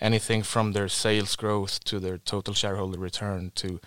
anything 0.00 0.42
from 0.42 0.72
their 0.72 0.88
sales 0.88 1.36
growth 1.36 1.84
to 1.84 2.00
their 2.00 2.16
total 2.18 2.54
shareholder 2.54 2.98
return 2.98 3.52
to 3.56 3.80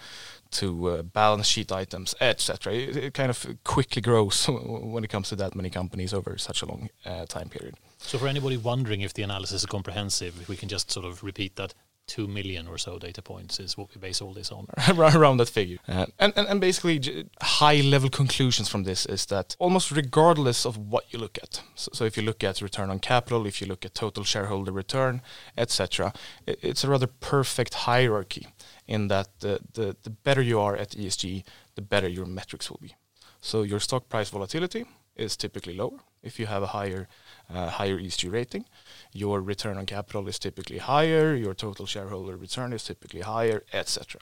to 0.49 0.87
uh, 0.87 1.01
balance 1.01 1.45
sheet 1.45 1.73
items, 1.73 2.15
etc. 2.21 2.73
It, 2.73 2.95
it, 2.95 3.13
kind 3.13 3.29
of 3.29 3.45
quickly 3.65 4.01
grows 4.01 4.45
when 4.47 5.03
it 5.03 5.09
comes 5.09 5.27
to 5.29 5.35
that 5.35 5.55
many 5.55 5.69
companies 5.69 6.13
over 6.13 6.37
such 6.37 6.61
a 6.61 6.65
long 6.65 6.89
uh, 7.05 7.25
time 7.25 7.49
period. 7.49 7.75
So, 7.97 8.17
for 8.17 8.27
anybody 8.27 8.55
wondering 8.55 9.01
if 9.01 9.13
the 9.13 9.23
analysis 9.23 9.63
is 9.63 9.65
comprehensive, 9.65 10.47
we 10.47 10.55
can 10.55 10.69
just 10.69 10.89
sort 10.89 11.05
of 11.05 11.21
repeat 11.21 11.57
that 11.57 11.73
2 12.07 12.27
million 12.27 12.67
or 12.67 12.77
so 12.77 12.97
data 12.97 13.21
points 13.21 13.59
is 13.59 13.77
what 13.77 13.93
we 13.93 13.99
base 13.99 14.21
all 14.21 14.33
this 14.33 14.51
on. 14.51 14.67
Around 14.97 15.37
that 15.37 15.49
figure. 15.49 15.77
Uh, 15.87 16.05
and, 16.19 16.33
and, 16.35 16.47
and 16.47 16.61
basically, 16.61 17.27
high 17.41 17.81
level 17.81 18.09
conclusions 18.09 18.69
from 18.69 18.83
this 18.83 19.05
is 19.05 19.25
that 19.27 19.55
almost 19.59 19.91
regardless 19.91 20.65
of 20.65 20.77
what 20.77 21.05
you 21.11 21.19
look 21.19 21.37
at, 21.41 21.61
so, 21.75 21.89
so 21.93 22.05
if 22.05 22.17
you 22.17 22.23
look 22.23 22.43
at 22.43 22.61
return 22.61 22.89
on 22.89 22.99
capital, 22.99 23.45
if 23.45 23.61
you 23.61 23.67
look 23.67 23.85
at 23.85 23.93
total 23.93 24.23
shareholder 24.23 24.71
return, 24.71 25.21
etc., 25.57 26.13
it, 26.45 26.59
it's 26.61 26.83
a 26.83 26.89
rather 26.89 27.07
perfect 27.07 27.73
hierarchy 27.73 28.47
in 28.87 29.09
that 29.09 29.27
the, 29.39 29.59
the, 29.73 29.95
the 30.03 30.09
better 30.09 30.41
you 30.41 30.59
are 30.59 30.75
at 30.75 30.91
ESG, 30.91 31.43
the 31.75 31.81
better 31.81 32.07
your 32.07 32.25
metrics 32.25 32.69
will 32.69 32.79
be. 32.81 32.95
So 33.41 33.63
your 33.63 33.79
stock 33.79 34.09
price 34.09 34.29
volatility 34.29 34.85
is 35.15 35.35
typically 35.35 35.75
lower 35.75 35.99
if 36.27 36.39
you 36.39 36.45
have 36.45 36.63
a 36.63 36.67
higher 36.67 37.07
uh, 37.49 37.69
higher 37.69 37.97
ESG 37.97 38.31
rating. 38.31 38.65
Your 39.13 39.41
return 39.41 39.77
on 39.77 39.85
capital 39.85 40.27
is 40.27 40.39
typically 40.39 40.77
higher. 40.77 41.35
Your 41.35 41.53
total 41.53 41.85
shareholder 41.85 42.35
return 42.35 42.73
is 42.73 42.83
typically 42.83 43.21
higher, 43.21 43.63
etc. 43.73 44.21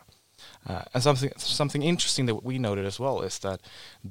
Uh, 0.67 0.83
and 0.93 1.03
something 1.03 1.31
something 1.38 1.81
interesting 1.81 2.25
that 2.27 2.43
we 2.43 2.59
noted 2.59 2.85
as 2.85 3.00
well 3.00 3.21
is 3.21 3.39
that 3.39 3.62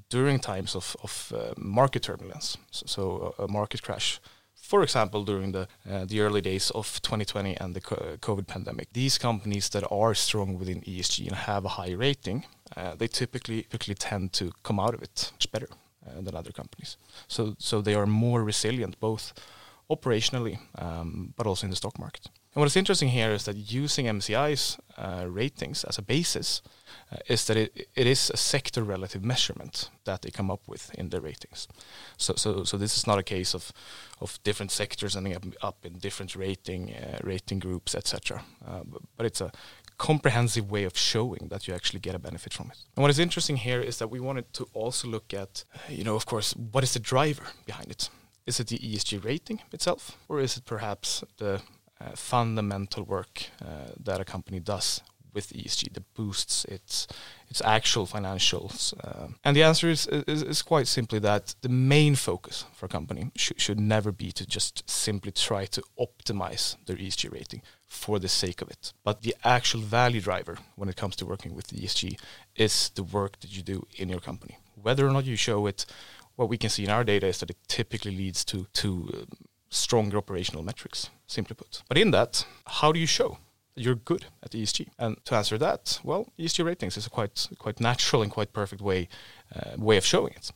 during 0.08 0.38
times 0.38 0.74
of, 0.74 0.96
of 1.02 1.32
uh, 1.34 1.54
market 1.56 2.02
turbulence, 2.02 2.56
so, 2.70 2.86
so, 2.86 3.34
a 3.38 3.46
market 3.48 3.82
crash, 3.82 4.20
for 4.54 4.82
example, 4.82 5.24
during 5.24 5.52
the 5.52 5.68
uh, 5.88 6.04
the 6.04 6.20
early 6.20 6.40
days 6.40 6.70
of 6.70 7.00
2020 7.02 7.56
and 7.58 7.74
the 7.74 7.80
COVID 7.80 8.46
pandemic, 8.46 8.92
these 8.92 9.18
companies 9.18 9.68
that 9.70 9.84
are 9.90 10.14
strong 10.14 10.58
within 10.58 10.80
ESG 10.80 11.26
and 11.26 11.36
have 11.36 11.64
a 11.64 11.76
high 11.80 11.92
rating, 11.92 12.46
uh, 12.76 12.94
they 12.96 13.08
typically 13.08 13.62
typically 13.62 13.94
tend 13.94 14.32
to 14.32 14.52
come 14.62 14.80
out 14.80 14.94
of 14.94 15.02
it 15.02 15.30
much 15.34 15.52
better. 15.52 15.68
Uh, 16.06 16.20
than 16.20 16.37
other 16.37 16.52
companies. 16.52 16.99
So 17.28 17.54
so 17.58 17.80
they 17.80 17.94
are 17.94 18.06
more 18.06 18.44
resilient 18.44 19.00
both 19.00 19.32
operationally 19.88 20.58
um, 20.78 21.32
but 21.37 21.46
also 21.46 21.66
in 21.66 21.70
the 21.70 21.76
stock 21.76 21.99
market. 21.99 22.30
And 22.54 22.61
what 22.61 22.66
is 22.66 22.76
interesting 22.76 23.08
here 23.08 23.32
is 23.32 23.44
that 23.44 23.56
using 23.56 24.06
MSCI's 24.06 24.78
uh, 24.96 25.26
ratings 25.28 25.82
as 25.84 25.99
a 25.99 26.02
basis 26.02 26.62
uh, 27.12 27.16
is 27.26 27.44
that 27.46 27.56
it, 27.56 27.88
it 27.96 28.06
is 28.06 28.30
a 28.30 28.37
sector 28.37 28.84
relative 28.84 29.25
measurement 29.25 29.90
that 30.04 30.23
they 30.23 30.30
come 30.30 30.52
up 30.52 30.61
with 30.68 30.94
in 30.94 31.08
their 31.08 31.20
ratings. 31.20 31.66
So, 32.16 32.34
so, 32.37 32.62
so 32.64 32.76
this 32.76 32.96
is 32.96 33.06
not 33.06 33.18
a 33.18 33.25
case 33.25 33.54
of, 33.54 33.73
of 34.20 34.38
different 34.44 34.70
sectors 34.70 35.16
ending 35.16 35.34
up, 35.34 35.44
up 35.62 35.84
in 35.84 35.99
different 35.99 36.37
rating 36.37 36.94
uh, 36.94 37.18
rating 37.25 37.58
groups, 37.58 37.94
etc. 37.94 38.44
Uh, 38.64 38.84
but, 38.84 39.02
but, 39.16 39.26
it's 39.26 39.40
a 39.40 39.50
comprehensive 39.98 40.70
way 40.70 40.84
of 40.84 40.96
showing 40.96 41.48
that 41.48 41.66
you 41.66 41.74
actually 41.74 42.00
get 42.00 42.14
a 42.14 42.18
benefit 42.18 42.52
from 42.52 42.70
it. 42.70 42.78
And 42.96 43.02
what 43.02 43.10
is 43.10 43.18
interesting 43.18 43.56
here 43.56 43.80
is 43.80 43.98
that 43.98 44.08
we 44.08 44.20
wanted 44.20 44.52
to 44.54 44.66
also 44.72 45.08
look 45.08 45.32
at, 45.34 45.64
you 45.88 46.04
know, 46.04 46.16
of 46.16 46.26
course, 46.26 46.54
what 46.72 46.84
is 46.84 46.92
the 46.92 47.00
driver 47.00 47.44
behind 47.66 47.90
it? 47.90 48.10
Is 48.46 48.60
it 48.60 48.68
the 48.68 48.78
ESG 48.78 49.24
rating 49.24 49.60
itself, 49.72 50.18
or 50.28 50.40
is 50.40 50.56
it 50.56 50.64
perhaps 50.64 51.24
the 51.38 51.62
uh, 52.00 52.10
fundamental 52.14 53.04
work 53.04 53.46
uh, 53.62 53.92
that 54.04 54.20
a 54.20 54.24
company 54.24 54.60
does 54.60 55.00
with 55.34 55.52
ESG 55.52 55.92
that 55.92 56.14
boosts 56.14 56.64
its 56.66 57.06
its 57.50 57.60
actual 57.62 58.06
financials? 58.06 58.94
Uh, 59.04 59.28
and 59.44 59.56
the 59.56 59.62
answer 59.62 59.90
is, 59.90 60.06
is, 60.06 60.42
is 60.42 60.62
quite 60.62 60.86
simply 60.86 61.18
that 61.18 61.54
the 61.60 61.68
main 61.68 62.14
focus 62.14 62.64
for 62.72 62.86
a 62.86 62.88
company 62.88 63.30
sh- 63.36 63.52
should 63.56 63.78
never 63.78 64.12
be 64.12 64.32
to 64.32 64.46
just 64.46 64.88
simply 64.88 65.32
try 65.32 65.66
to 65.66 65.82
optimize 65.98 66.76
their 66.86 66.96
ESG 66.96 67.30
rating 67.32 67.62
for 67.86 68.18
the 68.18 68.28
sake 68.28 68.62
of 68.62 68.70
it. 68.70 68.92
But 69.04 69.22
the 69.22 69.36
actual 69.44 69.80
value 69.80 70.20
driver 70.20 70.58
when 70.76 70.88
it 70.88 70.96
comes 70.96 71.16
to 71.16 71.26
working 71.26 71.54
with 71.54 71.68
ESG 71.68 72.18
is 72.56 72.90
the 72.94 73.02
work 73.02 73.40
that 73.40 73.54
you 73.56 73.62
do 73.62 73.86
in 73.96 74.08
your 74.08 74.20
company. 74.20 74.58
Whether 74.82 75.06
or 75.06 75.12
not 75.12 75.24
you 75.24 75.36
show 75.36 75.66
it, 75.66 75.86
what 76.36 76.48
we 76.48 76.58
can 76.58 76.70
see 76.70 76.84
in 76.84 76.90
our 76.90 77.04
data 77.04 77.26
is 77.26 77.38
that 77.38 77.50
it 77.50 77.56
typically 77.68 78.16
leads 78.16 78.44
to 78.46 78.66
to 78.74 79.10
uh, 79.12 79.34
stronger 79.70 80.16
operational 80.18 80.62
metrics, 80.62 81.10
simply 81.26 81.54
put. 81.54 81.82
But 81.88 81.98
in 81.98 82.10
that, 82.12 82.46
how 82.66 82.92
do 82.92 82.98
you 82.98 83.06
show 83.06 83.38
you're 83.76 83.95
good 83.95 84.26
at 84.43 84.52
ESG? 84.52 84.88
And 84.99 85.23
to 85.25 85.35
answer 85.35 85.59
that, 85.59 86.00
well, 86.02 86.33
ESG 86.38 86.64
ratings 86.64 86.97
is 86.97 87.07
a 87.07 87.11
quite 87.11 87.49
quite 87.59 87.81
natural 87.81 88.23
and 88.23 88.31
quite 88.31 88.52
perfect 88.52 88.83
way 88.83 89.09
uh, 89.54 89.73
way 89.76 89.97
of 89.97 90.07
showing 90.07 90.33
it. 90.35 90.50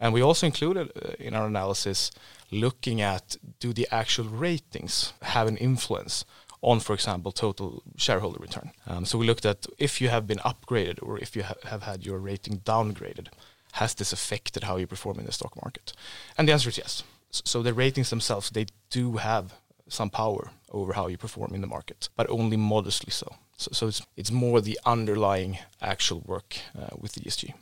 And 0.00 0.14
we 0.14 0.22
also 0.22 0.46
included 0.46 0.92
uh, 0.94 1.12
in 1.18 1.34
our 1.34 1.46
analysis 1.46 2.10
looking 2.50 3.00
at 3.00 3.36
do 3.58 3.72
the 3.72 3.88
actual 3.90 4.26
ratings 4.26 5.12
have 5.22 5.48
an 5.48 5.56
influence 5.56 6.24
on, 6.60 6.80
for 6.80 6.94
example, 6.94 7.32
total 7.32 7.82
shareholder 7.96 8.38
return. 8.40 8.72
Um, 8.86 9.04
so 9.04 9.18
we 9.18 9.26
looked 9.26 9.46
at 9.46 9.66
if 9.78 10.00
you 10.00 10.08
have 10.08 10.26
been 10.26 10.38
upgraded 10.38 10.98
or 11.02 11.18
if 11.18 11.36
you 11.36 11.44
ha- 11.44 11.54
have 11.64 11.82
had 11.82 12.04
your 12.04 12.18
rating 12.18 12.58
downgraded, 12.60 13.28
has 13.72 13.94
this 13.94 14.12
affected 14.12 14.64
how 14.64 14.76
you 14.76 14.86
perform 14.86 15.18
in 15.18 15.26
the 15.26 15.32
stock 15.32 15.54
market? 15.62 15.92
And 16.36 16.48
the 16.48 16.52
answer 16.52 16.68
is 16.68 16.78
yes. 16.78 17.02
So 17.30 17.62
the 17.62 17.74
ratings 17.74 18.10
themselves, 18.10 18.50
they 18.50 18.66
do 18.90 19.18
have 19.18 19.54
some 19.88 20.10
power 20.10 20.50
over 20.70 20.92
how 20.92 21.08
you 21.08 21.16
perform 21.16 21.54
in 21.54 21.60
the 21.60 21.66
market, 21.66 22.08
but 22.16 22.28
only 22.30 22.56
modestly 22.56 23.10
so. 23.10 23.36
So, 23.56 23.70
so 23.72 23.88
it's, 23.88 24.02
it's 24.16 24.30
more 24.30 24.60
the 24.60 24.78
underlying 24.84 25.58
actual 25.80 26.20
work 26.20 26.58
uh, 26.78 26.96
with 26.96 27.14
ESG. 27.14 27.54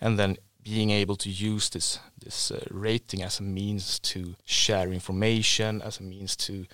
And 0.00 0.18
then 0.18 0.36
being 0.62 0.90
able 0.90 1.16
to 1.16 1.28
use 1.28 1.68
this 1.70 1.98
this 2.24 2.50
uh, 2.50 2.64
rating 2.70 3.22
as 3.22 3.40
a 3.40 3.42
means 3.42 3.98
to 3.98 4.36
share 4.44 4.92
information, 4.92 5.82
as 5.82 5.98
a 5.98 6.02
means 6.02 6.36
to 6.36 6.66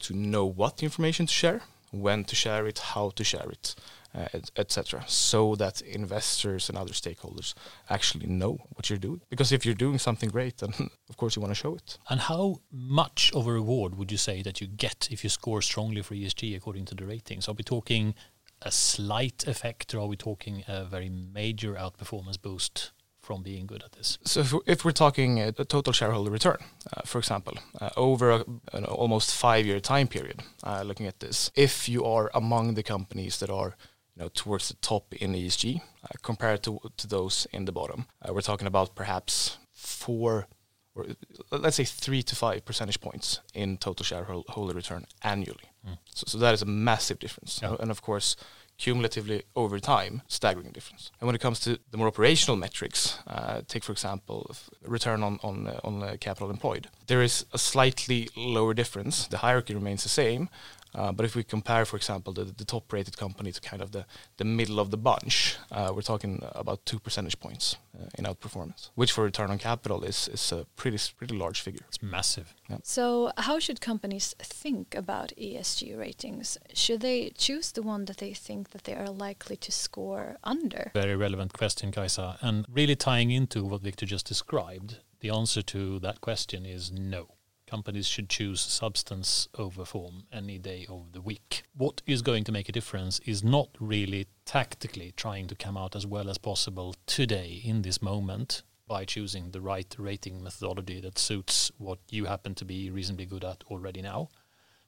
to 0.00 0.14
know 0.14 0.44
what 0.44 0.82
information 0.82 1.26
to 1.26 1.32
share, 1.32 1.62
when 1.92 2.24
to 2.24 2.34
share 2.34 2.66
it, 2.66 2.78
how 2.78 3.10
to 3.10 3.24
share 3.24 3.48
it, 3.50 3.74
uh, 4.16 4.28
etc. 4.56 5.04
So 5.06 5.54
that 5.56 5.80
investors 5.82 6.68
and 6.68 6.78
other 6.78 6.92
stakeholders 6.92 7.54
actually 7.90 8.26
know 8.26 8.58
what 8.70 8.88
you're 8.88 8.98
doing. 8.98 9.20
Because 9.28 9.52
if 9.52 9.66
you're 9.66 9.74
doing 9.74 9.98
something 9.98 10.30
great, 10.30 10.58
then 10.58 10.72
of 11.10 11.16
course 11.16 11.36
you 11.36 11.42
want 11.42 11.50
to 11.50 11.60
show 11.60 11.74
it. 11.74 11.98
And 12.08 12.20
how 12.20 12.60
much 12.72 13.30
of 13.34 13.46
a 13.46 13.52
reward 13.52 13.96
would 13.96 14.10
you 14.10 14.18
say 14.18 14.42
that 14.42 14.60
you 14.60 14.66
get 14.66 15.08
if 15.10 15.22
you 15.22 15.30
score 15.30 15.60
strongly 15.60 16.02
for 16.02 16.14
ESG 16.14 16.56
according 16.56 16.86
to 16.86 16.94
the 16.94 17.04
ratings? 17.04 17.48
Are 17.48 17.54
we 17.54 17.62
talking 17.62 18.14
a 18.62 18.70
slight 18.70 19.46
effect, 19.46 19.94
or 19.94 20.00
are 20.00 20.06
we 20.06 20.16
talking 20.16 20.64
a 20.66 20.84
very 20.84 21.10
major 21.10 21.74
outperformance 21.74 22.40
boost 22.40 22.92
from 23.20 23.42
being 23.42 23.66
good 23.66 23.82
at 23.82 23.92
this? 23.92 24.18
So 24.24 24.40
if 24.40 24.52
we're, 24.52 24.60
if 24.66 24.84
we're 24.84 24.92
talking 24.92 25.40
a, 25.40 25.48
a 25.48 25.64
total 25.64 25.92
shareholder 25.92 26.30
return, 26.30 26.58
uh, 26.96 27.02
for 27.04 27.18
example, 27.18 27.54
uh, 27.80 27.90
over 27.96 28.30
a, 28.30 28.44
an 28.72 28.84
almost 28.84 29.34
five-year 29.34 29.80
time 29.80 30.08
period, 30.08 30.40
uh, 30.64 30.82
looking 30.86 31.06
at 31.06 31.20
this, 31.20 31.50
if 31.54 31.88
you 31.88 32.04
are 32.04 32.30
among 32.32 32.74
the 32.74 32.82
companies 32.82 33.38
that 33.40 33.50
are 33.50 33.76
you 34.16 34.22
know, 34.22 34.30
towards 34.34 34.68
the 34.68 34.74
top 34.74 35.14
in 35.14 35.34
ESG 35.34 35.80
uh, 36.04 36.08
compared 36.22 36.62
to, 36.62 36.80
to 36.96 37.06
those 37.06 37.46
in 37.52 37.66
the 37.66 37.72
bottom, 37.72 38.06
uh, 38.22 38.32
we're 38.32 38.40
talking 38.40 38.66
about 38.66 38.94
perhaps 38.94 39.58
four 39.72 40.48
or 40.96 41.06
let's 41.50 41.76
say 41.76 41.84
three 41.84 42.22
to 42.22 42.34
five 42.34 42.64
percentage 42.64 43.00
points 43.00 43.40
in 43.54 43.76
total 43.76 44.02
shareholder 44.02 44.72
return 44.72 45.04
annually. 45.22 45.70
Mm. 45.86 45.98
So, 46.06 46.24
so, 46.26 46.38
that 46.38 46.54
is 46.54 46.62
a 46.62 46.66
massive 46.66 47.18
difference. 47.18 47.60
Yeah. 47.62 47.76
And 47.78 47.90
of 47.90 48.00
course, 48.00 48.34
cumulatively 48.78 49.42
over 49.54 49.78
time, 49.80 50.22
staggering 50.28 50.72
difference. 50.72 51.10
And 51.20 51.26
when 51.26 51.34
it 51.34 51.40
comes 51.40 51.60
to 51.60 51.78
the 51.90 51.96
more 51.96 52.08
operational 52.08 52.56
metrics, 52.56 53.18
uh, 53.26 53.62
take 53.68 53.84
for 53.84 53.92
example 53.92 54.54
return 54.82 55.22
on 55.22 55.38
on 55.42 55.66
uh, 55.66 55.80
on 55.82 56.02
uh, 56.02 56.16
capital 56.20 56.50
employed, 56.50 56.88
there 57.06 57.22
is 57.22 57.46
a 57.52 57.58
slightly 57.58 58.28
lower 58.36 58.74
difference. 58.74 59.26
The 59.28 59.38
hierarchy 59.38 59.74
remains 59.74 60.02
the 60.02 60.08
same, 60.08 60.48
uh, 60.96 61.12
but 61.12 61.26
if 61.26 61.36
we 61.36 61.44
compare, 61.44 61.84
for 61.84 61.96
example, 61.96 62.32
the, 62.32 62.44
the 62.44 62.64
top 62.64 62.90
rated 62.92 63.16
company 63.18 63.52
to 63.52 63.60
kind 63.60 63.82
of 63.82 63.92
the, 63.92 64.06
the 64.38 64.44
middle 64.44 64.80
of 64.80 64.90
the 64.90 64.96
bunch, 64.96 65.56
uh, 65.70 65.92
we're 65.94 66.00
talking 66.00 66.42
about 66.52 66.84
two 66.86 66.98
percentage 66.98 67.38
points 67.38 67.76
uh, 67.98 68.06
in 68.18 68.24
outperformance, 68.24 68.88
which 68.94 69.12
for 69.12 69.22
return 69.22 69.50
on 69.50 69.58
capital 69.58 70.02
is, 70.04 70.28
is 70.28 70.52
a 70.52 70.64
pretty, 70.76 70.98
pretty 71.18 71.36
large 71.36 71.60
figure. 71.60 71.82
It's 71.88 72.02
massive. 72.02 72.54
So, 72.82 73.32
how 73.36 73.58
should 73.58 73.80
companies 73.80 74.34
think 74.38 74.94
about 74.94 75.32
ESG 75.36 75.98
ratings? 75.98 76.58
Should 76.74 77.00
they 77.00 77.30
choose 77.30 77.72
the 77.72 77.82
one 77.82 78.04
that 78.06 78.18
they 78.18 78.32
think 78.32 78.70
that 78.70 78.84
they 78.84 78.94
are 78.94 79.08
likely 79.08 79.56
to 79.56 79.72
score 79.72 80.36
under? 80.44 80.90
Very 80.94 81.16
relevant 81.16 81.52
question, 81.52 81.92
Kajsa. 81.92 82.38
And 82.40 82.66
really 82.70 82.96
tying 82.96 83.30
into 83.30 83.64
what 83.64 83.82
Victor 83.82 84.06
just 84.06 84.26
described, 84.26 84.98
the 85.20 85.30
answer 85.30 85.62
to 85.62 85.98
that 86.00 86.20
question 86.20 86.66
is 86.66 86.92
no 86.92 87.36
companies 87.66 88.06
should 88.06 88.28
choose 88.28 88.60
substance 88.60 89.48
over 89.58 89.84
form 89.84 90.24
any 90.32 90.58
day 90.58 90.86
of 90.88 91.12
the 91.12 91.20
week. 91.20 91.64
What 91.76 92.00
is 92.06 92.22
going 92.22 92.44
to 92.44 92.52
make 92.52 92.68
a 92.68 92.72
difference 92.72 93.18
is 93.26 93.42
not 93.42 93.70
really 93.80 94.28
tactically 94.44 95.12
trying 95.16 95.48
to 95.48 95.56
come 95.56 95.76
out 95.76 95.96
as 95.96 96.06
well 96.06 96.30
as 96.30 96.38
possible 96.38 96.94
today 97.06 97.60
in 97.64 97.82
this 97.82 98.00
moment 98.00 98.62
by 98.86 99.04
choosing 99.04 99.50
the 99.50 99.60
right 99.60 99.94
rating 99.98 100.42
methodology 100.42 101.00
that 101.00 101.18
suits 101.18 101.72
what 101.78 101.98
you 102.10 102.26
happen 102.26 102.54
to 102.54 102.64
be 102.64 102.90
reasonably 102.90 103.26
good 103.26 103.44
at 103.44 103.64
already 103.70 104.02
now. 104.02 104.28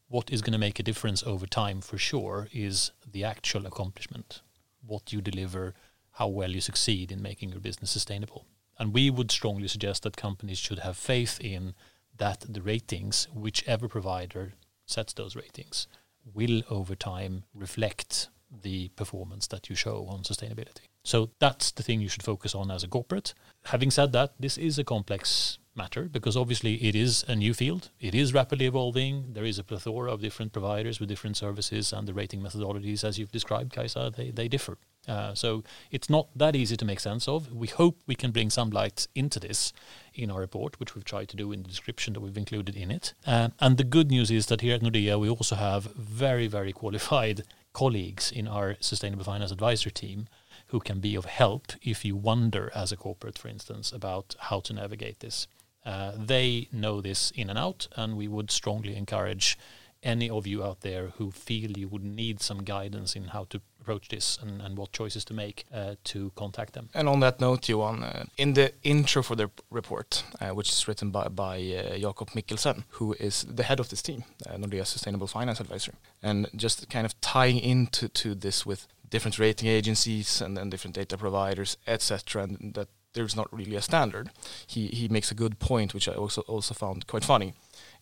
What 0.09 0.31
is 0.31 0.41
going 0.41 0.53
to 0.53 0.59
make 0.59 0.79
a 0.79 0.83
difference 0.85 1.23
over 1.23 1.47
time 1.47 1.81
for 1.81 1.99
sure 1.99 2.49
is 2.53 2.93
the 3.11 3.25
actual 3.25 3.67
accomplishment, 3.67 4.41
what 4.87 5.13
you 5.13 5.21
deliver, 5.21 5.75
how 6.13 6.29
well 6.29 6.51
you 6.51 6.61
succeed 6.61 7.13
in 7.13 7.21
making 7.23 7.51
your 7.51 7.61
business 7.61 7.91
sustainable. 7.91 8.47
And 8.79 8.95
we 8.95 9.11
would 9.11 9.31
strongly 9.31 9.69
suggest 9.69 10.05
that 10.05 10.17
companies 10.17 10.59
should 10.59 10.81
have 10.81 10.97
faith 10.97 11.39
in 11.41 11.75
that 12.17 12.45
the 12.49 12.63
ratings, 12.63 13.29
whichever 13.35 13.89
provider 13.89 14.55
sets 14.87 15.13
those 15.13 15.37
ratings, 15.37 15.87
will 16.35 16.63
over 16.71 16.95
time 16.95 17.45
reflect 17.55 18.29
the 18.51 18.89
performance 18.91 19.47
that 19.49 19.69
you 19.69 19.77
show 19.77 20.07
on 20.09 20.23
sustainability. 20.23 20.88
So 21.09 21.31
that's 21.39 21.71
the 21.71 21.83
thing 21.83 22.03
you 22.03 22.11
should 22.11 22.23
focus 22.23 22.55
on 22.55 22.71
as 22.71 22.85
a 22.85 22.87
corporate. 22.87 23.33
Having 23.65 23.93
said 23.93 24.13
that, 24.13 24.35
this 24.39 24.59
is 24.59 24.79
a 24.79 24.85
complex 24.85 25.57
matter 25.75 26.03
because 26.03 26.37
obviously 26.37 26.75
it 26.87 26.95
is 26.95 27.25
a 27.27 27.35
new 27.35 27.55
field. 27.55 27.89
It 27.99 28.15
is 28.15 28.35
rapidly 28.35 28.67
evolving. 28.67 29.33
There 29.33 29.47
is 29.47 29.59
a 29.59 29.65
plethora 29.65 30.13
of 30.13 30.21
different 30.21 30.53
providers 30.53 31.01
with 31.01 31.09
different 31.09 31.39
services, 31.39 31.95
and 31.95 32.07
the 32.07 32.13
rating 32.13 32.43
methodologies, 32.43 33.05
as 33.05 33.19
you've 33.19 33.33
described, 33.33 33.73
Kajsa, 33.73 34.17
they, 34.17 34.31
they 34.31 34.49
differ. 34.49 34.77
Uh, 35.09 35.33
so 35.33 35.65
it's 35.91 36.11
not 36.11 36.29
that 36.37 36.55
easy 36.55 36.77
to 36.77 36.85
make 36.85 37.01
sense 37.01 37.27
of. 37.27 37.51
We 37.51 37.69
hope 37.69 38.03
we 38.07 38.15
can 38.15 38.31
bring 38.31 38.51
some 38.51 38.69
light 38.69 39.09
into 39.15 39.41
this 39.41 39.73
in 40.13 40.31
our 40.31 40.41
report, 40.41 40.79
which 40.79 40.95
we've 40.95 41.07
tried 41.07 41.31
to 41.31 41.37
do 41.37 41.53
in 41.53 41.63
the 41.63 41.71
description 41.71 42.13
that 42.13 42.21
we've 42.21 42.37
included 42.37 42.77
in 42.77 42.91
it. 42.91 43.15
Uh, 43.27 43.49
and 43.61 43.79
the 43.79 43.85
good 43.85 44.11
news 44.11 44.31
is 44.31 44.45
that 44.47 44.61
here 44.61 44.75
at 44.75 44.83
Nordea, 44.83 45.19
we 45.19 45.31
also 45.31 45.57
have 45.57 45.85
very, 45.95 46.49
very 46.49 46.75
qualified 46.75 47.45
colleagues 47.73 48.31
in 48.31 48.47
our 48.47 48.77
sustainable 48.81 49.25
finance 49.25 49.53
advisory 49.53 49.93
team 49.93 50.29
who 50.69 50.81
can 50.81 51.01
be 51.01 51.15
of 51.15 51.25
help 51.25 51.73
if 51.83 52.05
you 52.05 52.17
wonder 52.17 52.71
as 52.75 52.93
a 52.93 52.97
corporate, 52.97 53.39
for 53.39 53.49
instance, 53.49 53.93
about 53.93 54.37
how 54.39 54.61
to 54.61 54.73
navigate 54.73 55.21
this. 55.21 55.47
Uh, 55.85 56.13
they 56.17 56.69
know 56.73 57.01
this 57.01 57.31
in 57.33 57.49
and 57.49 57.59
out, 57.59 57.89
and 57.97 58.17
we 58.17 58.29
would 58.29 58.51
strongly 58.51 58.97
encourage 58.97 59.59
any 60.03 60.31
of 60.31 60.47
you 60.47 60.63
out 60.63 60.81
there 60.83 61.09
who 61.17 61.31
feel 61.31 61.71
you 61.73 61.89
would 61.89 62.05
need 62.05 62.41
some 62.41 62.63
guidance 62.63 63.17
in 63.17 63.25
how 63.25 63.45
to 63.45 63.61
approach 63.81 64.09
this 64.09 64.39
and, 64.43 64.61
and 64.61 64.77
what 64.77 64.93
choices 64.93 65.25
to 65.25 65.35
make 65.35 65.65
uh, 65.73 65.95
to 66.05 66.31
contact 66.37 66.75
them. 66.75 66.89
And 66.95 67.09
on 67.09 67.21
that 67.21 67.41
note, 67.41 67.69
Johan, 67.69 68.05
uh, 68.05 68.25
in 68.37 68.55
the 68.55 68.73
intro 68.83 69.23
for 69.23 69.35
the 69.35 69.51
report, 69.71 70.25
uh, 70.41 70.51
which 70.51 70.69
is 70.69 70.87
written 70.87 71.11
by, 71.11 71.29
by 71.29 71.57
uh, 71.57 71.99
Jakob 71.99 72.31
Mikkelsen, 72.31 72.85
who 72.91 73.15
is 73.19 73.45
the 73.49 73.63
head 73.63 73.81
of 73.81 73.89
this 73.89 74.03
team, 74.03 74.25
uh, 74.47 74.57
Nordea 74.57 74.87
Sustainable 74.87 75.27
Finance 75.27 75.61
Advisor, 75.61 75.95
and 76.23 76.49
just 76.55 76.89
kind 76.91 77.07
of 77.07 77.19
tying 77.21 77.59
into 77.59 78.09
to 78.09 78.35
this 78.35 78.67
with 78.67 78.87
different 79.11 79.39
rating 79.39 79.69
agencies 79.69 80.41
and 80.41 80.57
then 80.57 80.71
different 80.71 80.97
data 80.97 81.17
providers, 81.17 81.77
etc., 81.87 82.43
and 82.43 82.75
that 82.75 82.89
there's 83.15 83.37
not 83.37 83.53
really 83.53 83.77
a 83.77 83.83
standard. 83.83 84.31
He 84.67 84.87
he 84.89 85.09
makes 85.09 85.31
a 85.31 85.35
good 85.35 85.59
point, 85.59 85.95
which 85.95 86.09
I 86.09 86.13
also 86.13 86.43
also 86.43 86.75
found 86.75 87.07
quite 87.07 87.25
funny, 87.25 87.55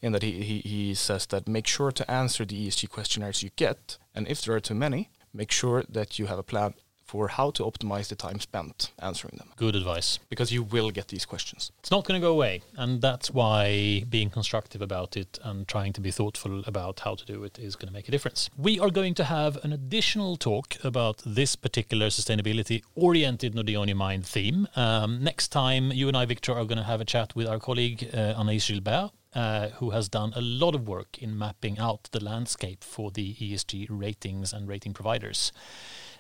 in 0.03 0.13
that 0.13 0.23
he, 0.23 0.43
he, 0.43 0.59
he 0.61 0.95
says 0.95 1.27
that 1.27 1.49
make 1.49 1.67
sure 1.67 1.93
to 1.93 2.11
answer 2.11 2.45
the 2.45 2.67
ESG 2.67 2.89
questionnaires 2.91 3.43
you 3.43 3.51
get, 3.57 3.99
and 4.15 4.29
if 4.29 4.43
there 4.43 4.55
are 4.55 4.61
too 4.61 4.75
many, 4.75 5.11
make 5.33 5.53
sure 5.53 5.85
that 5.89 6.19
you 6.19 6.27
have 6.27 6.39
a 6.39 6.43
plan 6.43 6.75
for 7.07 7.29
how 7.29 7.51
to 7.53 7.63
optimize 7.63 8.09
the 8.09 8.17
time 8.17 8.41
spent 8.41 8.93
answering 8.99 9.37
them. 9.39 9.51
Good 9.57 9.77
advice. 9.77 10.19
Because 10.29 10.53
you 10.53 10.63
will 10.63 10.91
get 10.91 11.09
these 11.09 11.25
questions. 11.25 11.73
It's 11.79 11.91
not 11.91 12.05
going 12.05 12.21
to 12.21 12.25
go 12.25 12.33
away. 12.33 12.63
And 12.77 13.01
that's 13.01 13.31
why 13.31 14.05
being 14.09 14.31
constructive 14.31 14.83
about 14.83 15.17
it 15.17 15.39
and 15.43 15.67
trying 15.69 15.93
to 15.95 16.01
be 16.01 16.11
thoughtful 16.11 16.63
about 16.67 17.01
how 17.01 17.15
to 17.15 17.25
do 17.25 17.45
it 17.45 17.59
is 17.59 17.77
going 17.77 17.89
to 17.89 17.93
make 17.93 18.09
a 18.09 18.11
difference. 18.11 18.51
We 18.59 18.79
are 18.81 18.91
going 18.91 19.15
to 19.15 19.25
have 19.25 19.65
an 19.65 19.73
additional 19.73 20.37
talk 20.37 20.77
about 20.85 21.23
this 21.25 21.57
particular 21.57 22.09
sustainability 22.09 22.83
oriented 22.95 23.55
Nordea 23.55 23.81
on 23.81 23.89
Your 23.89 23.97
Mind 23.97 24.27
theme. 24.27 24.69
Um, 24.77 25.23
next 25.23 25.49
time, 25.49 25.93
you 25.93 26.09
and 26.09 26.17
I, 26.17 26.27
Victor, 26.27 26.53
are 26.53 26.65
going 26.65 26.79
to 26.79 26.85
have 26.85 27.01
a 27.01 27.05
chat 27.05 27.35
with 27.37 27.47
our 27.47 27.59
colleague 27.59 28.11
uh, 28.13 28.35
Anaïs 28.35 28.67
Gilbert 28.69 29.11
uh, 29.37 29.69
who 29.79 29.91
has 29.91 30.09
done 30.09 30.33
a 30.35 30.41
lot 30.41 30.75
of 30.75 30.89
work 30.89 31.19
in 31.19 31.39
mapping 31.39 31.79
out 31.79 32.09
the 32.13 32.25
landscape 32.25 32.83
for 32.83 33.11
the 33.11 33.35
ESG 33.35 33.87
ratings 33.91 34.53
and 34.53 34.67
rating 34.67 34.95
providers. 34.95 35.53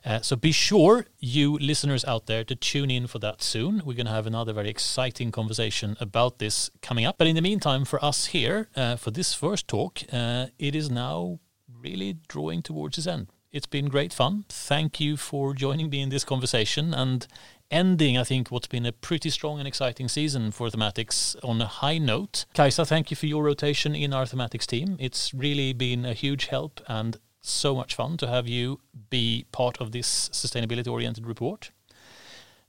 Uh, 0.06 0.20
so 0.20 0.36
be 0.36 0.52
sure, 0.52 1.04
you 1.18 1.58
listeners 1.58 2.04
out 2.04 2.26
there, 2.26 2.44
to 2.44 2.54
tune 2.54 2.92
in 2.92 3.08
for 3.08 3.18
that 3.18 3.42
soon. 3.42 3.82
We're 3.84 3.96
going 3.96 4.06
to 4.06 4.12
have 4.12 4.26
another 4.26 4.52
very 4.52 4.70
exciting 4.70 5.32
conversation 5.32 5.96
about 5.98 6.38
this 6.38 6.70
coming 6.80 7.04
up. 7.04 7.18
But 7.18 7.26
in 7.26 7.34
the 7.34 7.42
meantime, 7.42 7.84
for 7.84 8.02
us 8.04 8.26
here, 8.26 8.68
uh, 8.76 8.94
for 8.94 9.10
this 9.10 9.34
first 9.34 9.66
talk, 9.66 10.02
uh, 10.12 10.46
it 10.60 10.76
is 10.76 10.88
now 10.88 11.40
really 11.82 12.18
drawing 12.28 12.62
towards 12.62 12.98
its 12.98 13.08
end. 13.08 13.26
It's 13.50 13.66
been 13.66 13.86
great 13.86 14.12
fun. 14.12 14.44
Thank 14.48 15.00
you 15.00 15.16
for 15.16 15.54
joining 15.54 15.90
me 15.90 16.02
in 16.02 16.10
this 16.10 16.24
conversation 16.24 16.94
and 16.94 17.26
ending, 17.68 18.16
I 18.16 18.22
think, 18.22 18.50
what's 18.50 18.68
been 18.68 18.86
a 18.86 18.92
pretty 18.92 19.30
strong 19.30 19.58
and 19.58 19.66
exciting 19.66 20.08
season 20.08 20.52
for 20.52 20.68
thematics 20.68 21.34
on 21.42 21.60
a 21.60 21.66
high 21.66 21.98
note. 21.98 22.44
Kajsa, 22.54 22.86
thank 22.86 23.10
you 23.10 23.16
for 23.16 23.26
your 23.26 23.42
rotation 23.42 23.96
in 23.96 24.12
our 24.12 24.24
thematics 24.24 24.66
team. 24.66 24.96
It's 25.00 25.34
really 25.34 25.72
been 25.72 26.04
a 26.04 26.12
huge 26.12 26.46
help 26.46 26.80
and 26.86 27.18
so 27.48 27.74
much 27.74 27.94
fun 27.94 28.16
to 28.18 28.26
have 28.26 28.48
you 28.48 28.80
be 29.10 29.46
part 29.52 29.80
of 29.80 29.92
this 29.92 30.28
sustainability 30.30 30.90
oriented 30.90 31.26
report. 31.26 31.70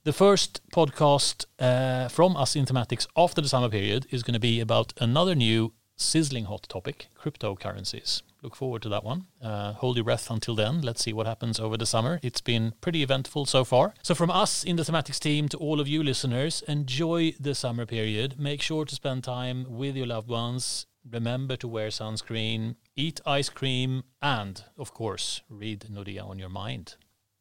The 0.04 0.14
first 0.14 0.62
podcast 0.72 1.46
uh, 1.60 2.08
from 2.08 2.38
us 2.38 2.56
in 2.56 2.66
thematics 2.66 3.08
after 3.18 3.42
the 3.42 3.50
summer 3.50 3.70
period 3.70 4.08
is 4.10 4.24
going 4.24 4.36
to 4.36 4.40
be 4.40 4.60
about 4.60 4.94
another 5.00 5.36
new 5.36 5.74
sizzling 5.98 6.46
hot 6.46 6.64
topic 6.70 7.08
cryptocurrencies. 7.20 8.22
Look 8.42 8.56
forward 8.56 8.84
to 8.84 8.90
that 8.90 9.04
one. 9.04 9.26
Uh, 9.42 9.74
hold 9.74 9.98
your 9.98 10.06
breath 10.06 10.30
until 10.30 10.56
then. 10.56 10.82
Let's 10.82 11.04
see 11.04 11.12
what 11.12 11.26
happens 11.26 11.60
over 11.60 11.76
the 11.76 11.86
summer. 11.86 12.20
It's 12.22 12.40
been 12.40 12.74
pretty 12.80 13.02
eventful 13.02 13.48
so 13.48 13.66
far. 13.66 13.96
So, 14.04 14.14
from 14.14 14.30
us 14.30 14.64
in 14.64 14.76
the 14.76 14.84
thematics 14.84 15.20
team 15.20 15.50
to 15.50 15.58
all 15.58 15.80
of 15.82 15.88
you 15.88 16.04
listeners, 16.04 16.62
enjoy 16.68 17.34
the 17.40 17.56
summer 17.56 17.86
period. 17.86 18.40
Make 18.40 18.62
sure 18.62 18.86
to 18.86 18.96
spend 18.96 19.24
time 19.24 19.66
with 19.68 19.98
your 19.98 20.06
loved 20.08 20.30
ones. 20.30 20.86
Remember 21.10 21.56
to 21.58 21.68
wear 21.68 21.90
sunscreen, 21.90 22.76
eat 22.98 23.22
ice 23.26 23.50
cream, 23.50 24.04
and, 24.22 24.64
of 24.78 24.94
course, 24.94 25.42
read 25.50 25.86
Nordea 25.90 26.28
on 26.28 26.40
your 26.40 26.50
mind. 26.50 26.96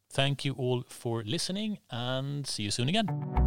Thank 0.09 0.45
you 0.45 0.53
all 0.53 0.83
for 0.87 1.23
listening 1.25 1.79
and 1.89 2.47
see 2.47 2.63
you 2.63 2.71
soon 2.71 2.87
again. 2.87 3.46